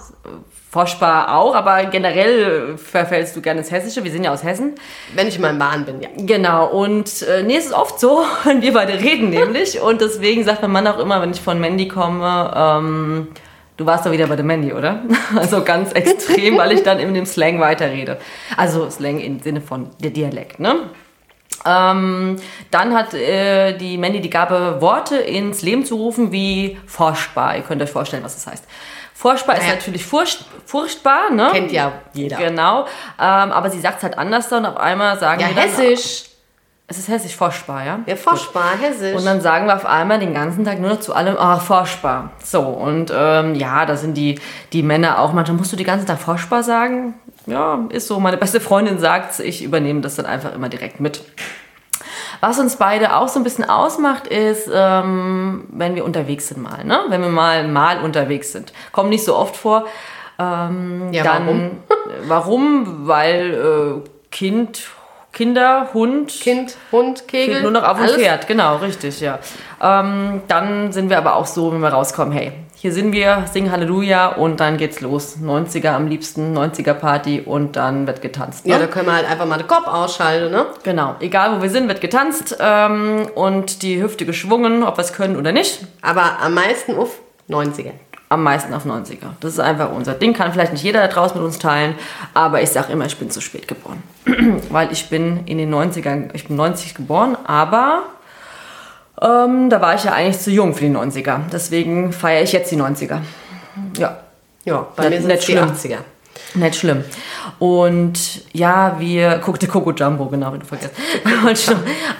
Forschbar 0.76 1.34
auch, 1.34 1.56
aber 1.56 1.86
generell 1.86 2.78
verfällst 2.78 3.34
du 3.34 3.42
gerne 3.42 3.62
ins 3.62 3.72
Hessische. 3.72 4.04
Wir 4.04 4.12
sind 4.12 4.26
ja 4.26 4.34
aus 4.34 4.44
Hessen. 4.44 4.76
Wenn 5.14 5.26
ich 5.30 5.40
mal 5.40 5.52
im 5.52 5.58
Bahn 5.58 5.86
bin, 5.86 6.02
ja. 6.02 6.10
Genau, 6.18 6.68
und 6.68 7.22
äh, 7.22 7.44
nee, 7.44 7.56
es 7.56 7.68
ist 7.68 7.72
oft 7.72 7.98
so, 7.98 8.26
wenn 8.44 8.62
wir 8.62 8.74
beide 8.74 8.92
reden 8.92 9.30
nämlich. 9.30 9.80
Und 9.80 10.02
deswegen 10.02 10.44
sagt 10.44 10.62
mein 10.64 10.72
Mann 10.72 10.86
auch 10.88 11.00
immer, 11.00 11.22
wenn 11.22 11.32
ich 11.32 11.40
von 11.40 11.62
Mandy 11.62 11.88
komme, 11.88 12.54
ähm, 12.54 13.28
du 13.78 13.86
warst 13.86 14.06
doch 14.06 14.12
wieder 14.12 14.28
bei 14.28 14.36
der 14.36 14.44
Mandy, 14.44 14.74
oder? 14.74 15.04
Also 15.38 15.64
ganz 15.64 15.94
extrem, 15.94 16.58
weil 16.58 16.74
ich 16.74 16.84
dann 16.84 17.00
in 17.00 17.14
dem 17.14 17.26
Slang 17.26 17.62
weiterrede. 17.62 18.18
Also 18.58 18.90
Slang 18.90 19.22
im 19.22 19.40
Sinne 19.40 19.62
von 19.62 19.92
der 20.04 20.12
Dialekt, 20.12 20.60
ne? 20.60 20.76
Ähm, 21.66 22.36
dann 22.70 22.94
hat 22.94 23.14
äh, 23.14 23.78
die 23.78 23.98
Mandy 23.98 24.20
die 24.20 24.30
Gabe, 24.30 24.82
Worte 24.82 25.16
ins 25.16 25.62
Leben 25.62 25.86
zu 25.86 25.96
rufen 25.96 26.34
wie 26.34 26.78
forschbar. 26.86 27.56
Ihr 27.56 27.64
könnt 27.64 27.82
euch 27.82 27.92
vorstellen, 27.92 28.24
was 28.24 28.36
das 28.36 28.48
heißt. 28.48 28.66
Forschbar 29.18 29.56
ist 29.56 29.62
Naja. 29.64 29.76
natürlich 29.76 30.06
furcht, 30.06 30.44
furchtbar, 30.66 31.32
ne? 31.32 31.50
Kennt 31.54 31.72
ja 31.72 31.94
jeder. 32.14 32.36
Genau, 32.36 32.82
ähm, 33.18 33.52
aber 33.52 33.70
sie 33.70 33.80
sagt 33.80 33.98
es 34.00 34.04
halt 34.04 34.18
anders 34.18 34.50
dann. 34.50 34.66
Auf 34.66 34.76
einmal 34.78 35.18
sagen 35.18 35.40
Ja, 35.40 35.48
wir 35.48 35.56
dann, 35.56 35.70
hessisch. 35.70 36.26
es 36.88 36.98
ist 37.00 37.08
hessisch, 37.08 37.34
forschbar, 37.36 37.86
ja? 37.86 38.00
Ja, 38.06 38.18
forschbar, 38.18 38.74
hessisch. 38.80 39.16
Und 39.16 39.26
dann 39.26 39.40
sagen 39.40 39.68
wir 39.68 39.76
auf 39.76 39.86
einmal 39.86 40.20
den 40.20 40.34
ganzen 40.34 40.66
Tag 40.66 40.80
nur 40.82 40.90
noch 40.90 41.00
zu 41.00 41.16
allem, 41.16 41.38
ah, 41.38 41.60
forschbar. 41.60 42.32
So, 42.44 42.60
und 42.60 43.10
ähm, 43.16 43.56
ja, 43.56 43.86
da 43.86 43.96
sind 43.96 44.16
die, 44.16 44.38
die 44.74 44.84
Männer 44.84 45.20
auch, 45.20 45.32
manchmal 45.32 45.58
musst 45.58 45.72
du 45.72 45.78
den 45.78 45.86
ganzen 45.86 46.06
Tag 46.06 46.20
forschbar 46.20 46.62
sagen. 46.64 47.14
Ja, 47.46 47.80
ist 47.90 48.08
so. 48.08 48.20
Meine 48.20 48.36
beste 48.38 48.60
Freundin 48.60 49.00
sagt 49.00 49.40
ich 49.40 49.64
übernehme 49.64 50.02
das 50.02 50.16
dann 50.16 50.26
einfach 50.26 50.54
immer 50.54 50.68
direkt 50.68 51.00
mit. 51.00 51.22
Was 52.48 52.60
uns 52.60 52.76
beide 52.76 53.16
auch 53.16 53.28
so 53.28 53.40
ein 53.40 53.44
bisschen 53.44 53.68
ausmacht, 53.68 54.28
ist, 54.28 54.70
ähm, 54.72 55.64
wenn 55.70 55.96
wir 55.96 56.06
unterwegs 56.06 56.50
sind 56.50 56.62
mal, 56.62 56.84
ne? 56.84 57.00
Wenn 57.10 57.22
wir 57.22 57.30
mal 57.30 57.68
mal 57.68 58.04
unterwegs 58.04 58.52
sind. 58.52 58.72
Kommt 58.92 59.10
nicht 59.10 59.26
so 59.26 59.36
oft 59.36 59.58
vor. 59.58 59.86
Ähm, 60.38 61.10
Ja, 61.12 61.24
dann, 61.24 61.48
warum? 61.48 61.72
warum? 62.28 63.08
Weil 63.08 64.04
äh, 64.06 64.10
Kind, 64.30 64.84
Kinder, 65.34 65.90
Hund, 65.96 66.28
Kind, 66.28 66.78
Hund, 66.92 67.28
Kegel. 67.28 67.56
Fehlt 67.56 67.64
nur 67.64 67.72
noch 67.72 67.84
auf 67.84 67.98
dem. 67.98 68.10
Pferd, 68.10 68.48
genau, 68.48 68.76
richtig, 68.76 69.22
ja. 69.22 69.40
Ähm, 69.82 70.44
dann 70.48 70.92
sind 70.92 71.10
wir 71.10 71.18
aber 71.18 71.38
auch 71.38 71.48
so, 71.48 71.74
wenn 71.74 71.82
wir 71.82 71.90
rauskommen, 71.90 72.32
hey, 72.32 72.52
hier 72.76 72.92
sind 72.92 73.14
wir, 73.14 73.46
singen 73.52 73.72
Halleluja 73.72 74.28
und 74.28 74.60
dann 74.60 74.78
geht's 74.78 75.02
los. 75.02 75.38
90er 75.42 75.92
am 75.92 76.08
liebsten, 76.08 76.56
90er 76.56 76.94
Party 76.94 77.42
und 77.42 77.76
dann 77.76 78.06
wird 78.06 78.22
getanzt. 78.22 78.66
Ne? 78.66 78.74
Ja, 78.74 78.80
da 78.80 78.88
können 78.88 79.08
wir 79.08 79.14
halt 79.14 79.30
einfach 79.30 79.46
mal 79.46 79.58
den 79.58 79.68
Kopf 79.68 79.88
ausschalten, 79.88 80.52
ne? 80.52 80.68
Genau, 80.84 81.16
egal 81.20 81.58
wo 81.58 81.62
wir 81.62 81.70
sind, 81.70 81.88
wird 81.88 82.02
getanzt 82.02 82.58
ähm, 82.60 83.28
und 83.34 83.82
die 83.82 84.02
Hüfte 84.04 84.26
geschwungen, 84.26 84.84
ob 84.84 84.98
wir 84.98 85.04
es 85.04 85.14
können 85.14 85.38
oder 85.38 85.52
nicht. 85.52 85.86
Aber 86.02 86.40
am 86.42 86.54
meisten 86.54 86.96
auf 86.96 87.20
90er. 87.50 87.92
Am 88.28 88.44
meisten 88.44 88.74
auf 88.74 88.86
90er. 88.86 89.30
Das 89.40 89.54
ist 89.54 89.60
einfach 89.60 89.92
unser 89.92 90.14
Ding. 90.14 90.34
Kann 90.34 90.52
vielleicht 90.52 90.74
nicht 90.74 90.84
jeder 90.84 91.00
da 91.00 91.08
draußen 91.08 91.38
mit 91.38 91.46
uns 91.46 91.60
teilen, 91.60 91.96
aber 92.34 92.62
ich 92.62 92.72
sage 92.72 92.92
immer, 92.92 93.06
ich 93.06 93.18
bin 93.18 93.30
zu 93.30 93.40
spät 93.40 93.68
geboren. 93.68 94.04
Weil 94.70 94.92
ich 94.92 95.10
bin 95.10 95.46
in 95.46 95.60
den 95.60 95.74
90ern, 95.74 96.30
ich 96.34 96.48
bin 96.48 96.56
90 96.58 96.96
geboren, 96.96 97.38
aber 97.46 98.04
ähm, 99.22 99.70
da 99.70 99.82
war 99.82 99.96
ich 99.96 100.04
ja 100.04 100.14
eigentlich 100.14 100.40
zu 100.40 100.52
jung 100.52 100.74
für 100.74 100.86
die 100.86 100.92
90er. 100.92 101.40
Deswegen 101.52 102.12
feiere 102.14 102.44
ich 102.44 102.52
jetzt 102.52 102.72
die 102.72 102.78
90er. 102.78 103.20
Ja. 103.98 104.20
Ja, 104.66 104.88
bei 104.96 105.10
mir 105.10 105.22
sind 105.22 105.30
es 105.32 105.46
die 105.46 105.52
schlimm. 105.54 105.70
80er. 105.70 105.98
Nicht 106.56 106.76
schlimm. 106.76 107.04
Und 107.60 108.44
ja, 108.54 108.96
wir 109.00 109.38
guckte 109.40 109.68
Coco 109.68 109.92
Jumbo, 109.92 110.26
genau, 110.26 110.54
wie 110.54 110.60
du 110.60 110.66
noch- 110.66 111.46
An 111.46 111.54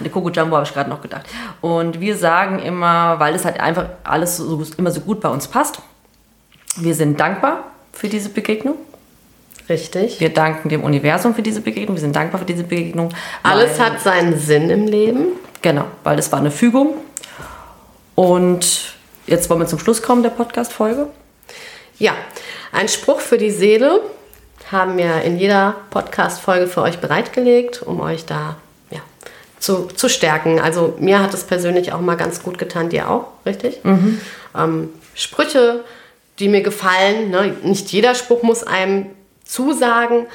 die 0.04 0.08
Coco 0.08 0.30
Jumbo 0.30 0.56
habe 0.56 0.66
ich 0.66 0.72
gerade 0.72 0.88
noch 0.90 1.00
gedacht. 1.02 1.26
Und 1.60 2.00
wir 2.00 2.16
sagen 2.16 2.58
immer, 2.60 3.18
weil 3.18 3.34
es 3.34 3.44
halt 3.44 3.58
einfach 3.60 3.86
alles 4.04 4.36
so, 4.36 4.62
immer 4.78 4.90
so 4.90 5.00
gut 5.00 5.20
bei 5.20 5.28
uns 5.28 5.48
passt, 5.48 5.80
wir 6.76 6.94
sind 6.94 7.18
dankbar 7.18 7.64
für 7.92 8.08
diese 8.08 8.28
Begegnung. 8.28 8.74
Richtig. 9.68 10.20
Wir 10.20 10.32
danken 10.32 10.68
dem 10.68 10.84
Universum 10.84 11.34
für 11.34 11.42
diese 11.42 11.60
Begegnung. 11.60 11.96
Wir 11.96 12.00
sind 12.02 12.14
dankbar 12.14 12.38
für 12.38 12.46
diese 12.46 12.62
Begegnung. 12.64 13.08
Alles 13.42 13.80
hat 13.80 14.00
seinen 14.00 14.38
Sinn 14.38 14.70
im 14.70 14.86
Leben. 14.86 15.26
Genau, 15.62 15.84
weil 16.04 16.16
das 16.16 16.30
war 16.32 16.38
eine 16.38 16.50
Fügung. 16.50 16.94
Und 18.14 18.94
jetzt 19.26 19.50
wollen 19.50 19.60
wir 19.60 19.66
zum 19.66 19.78
Schluss 19.78 20.02
kommen 20.02 20.22
der 20.22 20.30
Podcast-Folge. 20.30 21.08
Ja, 21.98 22.14
ein 22.72 22.88
Spruch 22.88 23.20
für 23.20 23.38
die 23.38 23.50
Seele 23.50 24.00
haben 24.70 24.98
wir 24.98 25.22
in 25.22 25.38
jeder 25.38 25.76
Podcast-Folge 25.90 26.66
für 26.66 26.82
euch 26.82 26.98
bereitgelegt, 26.98 27.82
um 27.82 28.00
euch 28.00 28.24
da 28.24 28.56
ja, 28.90 29.00
zu, 29.60 29.86
zu 29.86 30.08
stärken. 30.08 30.60
Also 30.60 30.96
mir 30.98 31.22
hat 31.22 31.34
es 31.34 31.44
persönlich 31.44 31.92
auch 31.92 32.00
mal 32.00 32.16
ganz 32.16 32.42
gut 32.42 32.58
getan, 32.58 32.88
dir 32.88 33.10
auch, 33.10 33.28
richtig? 33.44 33.80
Ähm, 34.56 34.90
Sprüche, 35.14 35.84
die 36.38 36.48
mir 36.48 36.62
gefallen. 36.62 37.30
Ne? 37.30 37.56
Nicht 37.62 37.92
jeder 37.92 38.14
Spruch 38.14 38.42
muss 38.42 38.62
einem 38.62 39.06
zusagen, 39.44 40.26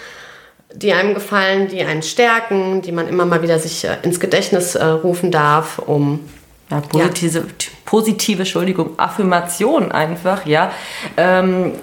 die 0.73 0.93
einem 0.93 1.13
gefallen, 1.13 1.67
die 1.67 1.81
einen 1.81 2.03
stärken, 2.03 2.81
die 2.81 2.91
man 2.91 3.07
immer 3.07 3.25
mal 3.25 3.41
wieder 3.41 3.59
sich 3.59 3.85
äh, 3.85 3.97
ins 4.03 4.19
Gedächtnis 4.19 4.75
äh, 4.75 4.85
rufen 4.85 5.31
darf, 5.31 5.79
um 5.79 6.21
Ja, 6.69 6.81
positive, 6.81 7.45
positive, 7.91 8.43
Entschuldigung, 8.43 8.91
Affirmation 8.95 9.91
einfach, 9.91 10.45
ja. 10.45 10.71
Ähm, 11.17 11.73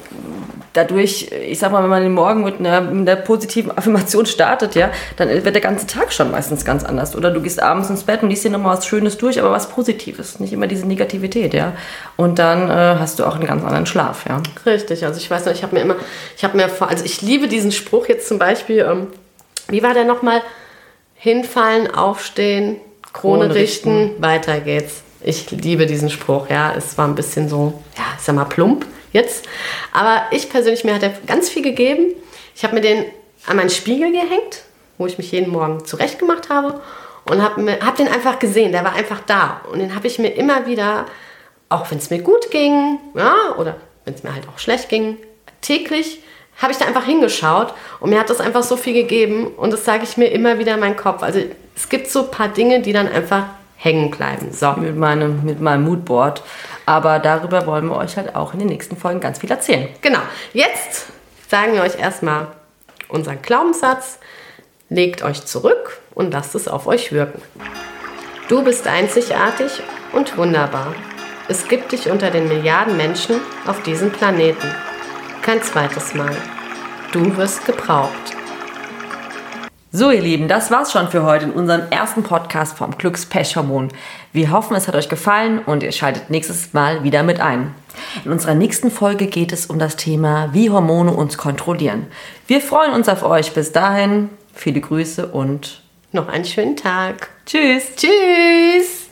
dadurch, 0.72 1.30
ich 1.30 1.58
sag 1.58 1.70
mal, 1.70 1.82
wenn 1.82 1.90
man 1.90 2.02
den 2.02 2.12
Morgen 2.12 2.44
mit 2.44 2.60
einer, 2.60 2.80
mit 2.80 3.06
einer 3.06 3.20
positiven 3.20 3.76
Affirmation 3.76 4.24
startet, 4.24 4.74
ja, 4.74 4.90
dann 5.16 5.28
wird 5.28 5.54
der 5.54 5.60
ganze 5.60 5.86
Tag 5.86 6.10
schon 6.10 6.30
meistens 6.30 6.64
ganz 6.64 6.82
anders. 6.82 7.14
Oder 7.14 7.30
du 7.30 7.42
gehst 7.42 7.62
abends 7.62 7.90
ins 7.90 8.04
Bett 8.04 8.22
und 8.22 8.30
liest 8.30 8.42
dir 8.42 8.48
nochmal 8.48 8.78
was 8.78 8.86
Schönes 8.86 9.18
durch, 9.18 9.38
aber 9.38 9.50
was 9.50 9.68
Positives, 9.68 10.40
nicht 10.40 10.54
immer 10.54 10.66
diese 10.66 10.86
Negativität, 10.86 11.52
ja. 11.52 11.74
Und 12.16 12.38
dann 12.38 12.70
äh, 12.70 12.96
hast 12.98 13.18
du 13.18 13.26
auch 13.26 13.34
einen 13.34 13.46
ganz 13.46 13.62
anderen 13.62 13.84
Schlaf, 13.84 14.24
ja. 14.26 14.40
Richtig, 14.64 15.04
also 15.04 15.20
ich 15.20 15.30
weiß 15.30 15.44
noch, 15.44 15.52
ich 15.52 15.62
habe 15.62 15.76
mir 15.76 15.82
immer, 15.82 15.96
ich 16.38 16.42
habe 16.42 16.56
mir 16.56 16.70
vor, 16.70 16.88
also 16.88 17.04
ich 17.04 17.20
liebe 17.20 17.48
diesen 17.48 17.70
Spruch 17.70 18.08
jetzt 18.08 18.28
zum 18.28 18.38
Beispiel, 18.38 18.78
ähm, 18.78 19.08
wie 19.68 19.82
war 19.82 19.92
der 19.92 20.06
nochmal? 20.06 20.40
Hinfallen, 21.16 21.92
aufstehen, 21.94 22.76
Krone, 23.12 23.48
Krone 23.48 23.54
richten, 23.54 24.12
weiter 24.20 24.60
geht's. 24.60 25.02
Ich 25.20 25.50
liebe 25.50 25.86
diesen 25.86 26.10
Spruch, 26.10 26.48
ja, 26.48 26.74
es 26.74 26.96
war 26.96 27.06
ein 27.06 27.14
bisschen 27.14 27.48
so, 27.48 27.82
ja, 27.96 28.04
ich 28.16 28.24
sag 28.24 28.34
mal 28.34 28.44
plump 28.44 28.86
jetzt, 29.12 29.48
aber 29.92 30.22
ich 30.30 30.48
persönlich, 30.48 30.84
mir 30.84 30.94
hat 30.94 31.02
er 31.02 31.10
ganz 31.26 31.48
viel 31.48 31.62
gegeben. 31.62 32.14
Ich 32.54 32.62
habe 32.62 32.74
mir 32.74 32.80
den 32.80 33.04
an 33.46 33.56
meinen 33.56 33.70
Spiegel 33.70 34.12
gehängt, 34.12 34.62
wo 34.96 35.06
ich 35.06 35.18
mich 35.18 35.32
jeden 35.32 35.50
Morgen 35.50 35.84
zurechtgemacht 35.84 36.50
habe 36.50 36.80
und 37.24 37.42
habe 37.42 37.78
hab 37.84 37.96
den 37.96 38.08
einfach 38.08 38.38
gesehen, 38.38 38.72
der 38.72 38.84
war 38.84 38.94
einfach 38.94 39.20
da 39.26 39.62
und 39.72 39.78
den 39.78 39.94
habe 39.94 40.06
ich 40.06 40.18
mir 40.18 40.28
immer 40.28 40.66
wieder 40.66 41.06
auch 41.68 41.90
wenn 41.90 41.98
es 41.98 42.10
mir 42.10 42.20
gut 42.20 42.50
ging, 42.50 42.98
ja, 43.14 43.54
oder 43.58 43.76
wenn 44.04 44.14
es 44.14 44.22
mir 44.22 44.34
halt 44.34 44.48
auch 44.48 44.58
schlecht 44.58 44.88
ging, 44.88 45.18
täglich 45.60 46.20
habe 46.60 46.72
ich 46.72 46.78
da 46.78 46.86
einfach 46.86 47.04
hingeschaut 47.04 47.72
und 48.00 48.10
mir 48.10 48.18
hat 48.18 48.30
das 48.30 48.40
einfach 48.40 48.64
so 48.64 48.76
viel 48.76 48.94
gegeben 48.94 49.48
und 49.56 49.72
das 49.72 49.84
sage 49.84 50.02
ich 50.02 50.16
mir 50.16 50.26
immer 50.26 50.58
wieder 50.58 50.74
in 50.74 50.80
meinen 50.80 50.96
Kopf. 50.96 51.22
Also 51.22 51.40
es 51.76 51.88
gibt 51.88 52.08
so 52.08 52.24
ein 52.24 52.30
paar 52.30 52.48
Dinge, 52.48 52.80
die 52.80 52.92
dann 52.92 53.06
einfach 53.06 53.44
hängen 53.78 54.10
bleiben. 54.10 54.52
So. 54.52 54.72
Mit 54.72 54.96
meinem, 54.96 55.44
mit 55.44 55.60
meinem 55.60 55.84
Moodboard. 55.84 56.42
Aber 56.84 57.20
darüber 57.20 57.66
wollen 57.66 57.86
wir 57.86 57.96
euch 57.96 58.16
halt 58.16 58.34
auch 58.34 58.52
in 58.52 58.58
den 58.58 58.68
nächsten 58.68 58.96
Folgen 58.96 59.20
ganz 59.20 59.38
viel 59.38 59.50
erzählen. 59.50 59.88
Genau. 60.02 60.20
Jetzt 60.52 61.06
sagen 61.48 61.74
wir 61.74 61.82
euch 61.82 61.98
erstmal 61.98 62.48
unseren 63.08 63.40
Glaubenssatz. 63.40 64.18
Legt 64.90 65.22
euch 65.22 65.44
zurück 65.44 66.00
und 66.14 66.32
lasst 66.32 66.54
es 66.54 66.66
auf 66.66 66.86
euch 66.86 67.12
wirken. 67.12 67.40
Du 68.48 68.64
bist 68.64 68.86
einzigartig 68.86 69.82
und 70.12 70.36
wunderbar. 70.36 70.94
Es 71.48 71.68
gibt 71.68 71.92
dich 71.92 72.10
unter 72.10 72.30
den 72.30 72.48
Milliarden 72.48 72.96
Menschen 72.96 73.36
auf 73.66 73.82
diesem 73.82 74.10
Planeten. 74.10 74.74
Kein 75.42 75.62
zweites 75.62 76.14
Mal. 76.14 76.34
Du 77.12 77.36
wirst 77.36 77.64
gebraucht. 77.64 78.37
So, 79.90 80.10
ihr 80.10 80.20
Lieben, 80.20 80.48
das 80.48 80.70
war's 80.70 80.92
schon 80.92 81.08
für 81.08 81.22
heute 81.22 81.46
in 81.46 81.52
unserem 81.52 81.90
ersten 81.90 82.22
Podcast 82.22 82.76
vom 82.76 82.98
Glückspechhormon. 82.98 83.88
Wir 84.34 84.50
hoffen, 84.50 84.76
es 84.76 84.86
hat 84.86 84.94
euch 84.94 85.08
gefallen 85.08 85.60
und 85.60 85.82
ihr 85.82 85.92
schaltet 85.92 86.28
nächstes 86.28 86.74
Mal 86.74 87.04
wieder 87.04 87.22
mit 87.22 87.40
ein. 87.40 87.74
In 88.24 88.30
unserer 88.30 88.54
nächsten 88.54 88.90
Folge 88.90 89.26
geht 89.28 89.50
es 89.50 89.64
um 89.66 89.78
das 89.78 89.96
Thema, 89.96 90.50
wie 90.52 90.68
Hormone 90.68 91.12
uns 91.12 91.38
kontrollieren. 91.38 92.06
Wir 92.46 92.60
freuen 92.60 92.92
uns 92.92 93.08
auf 93.08 93.22
euch. 93.22 93.52
Bis 93.54 93.72
dahin, 93.72 94.28
viele 94.52 94.82
Grüße 94.82 95.26
und 95.26 95.82
Noch 96.12 96.28
einen 96.28 96.44
schönen 96.44 96.76
Tag. 96.76 97.30
tschüss. 97.46 97.84
Tschüss. 97.96 99.07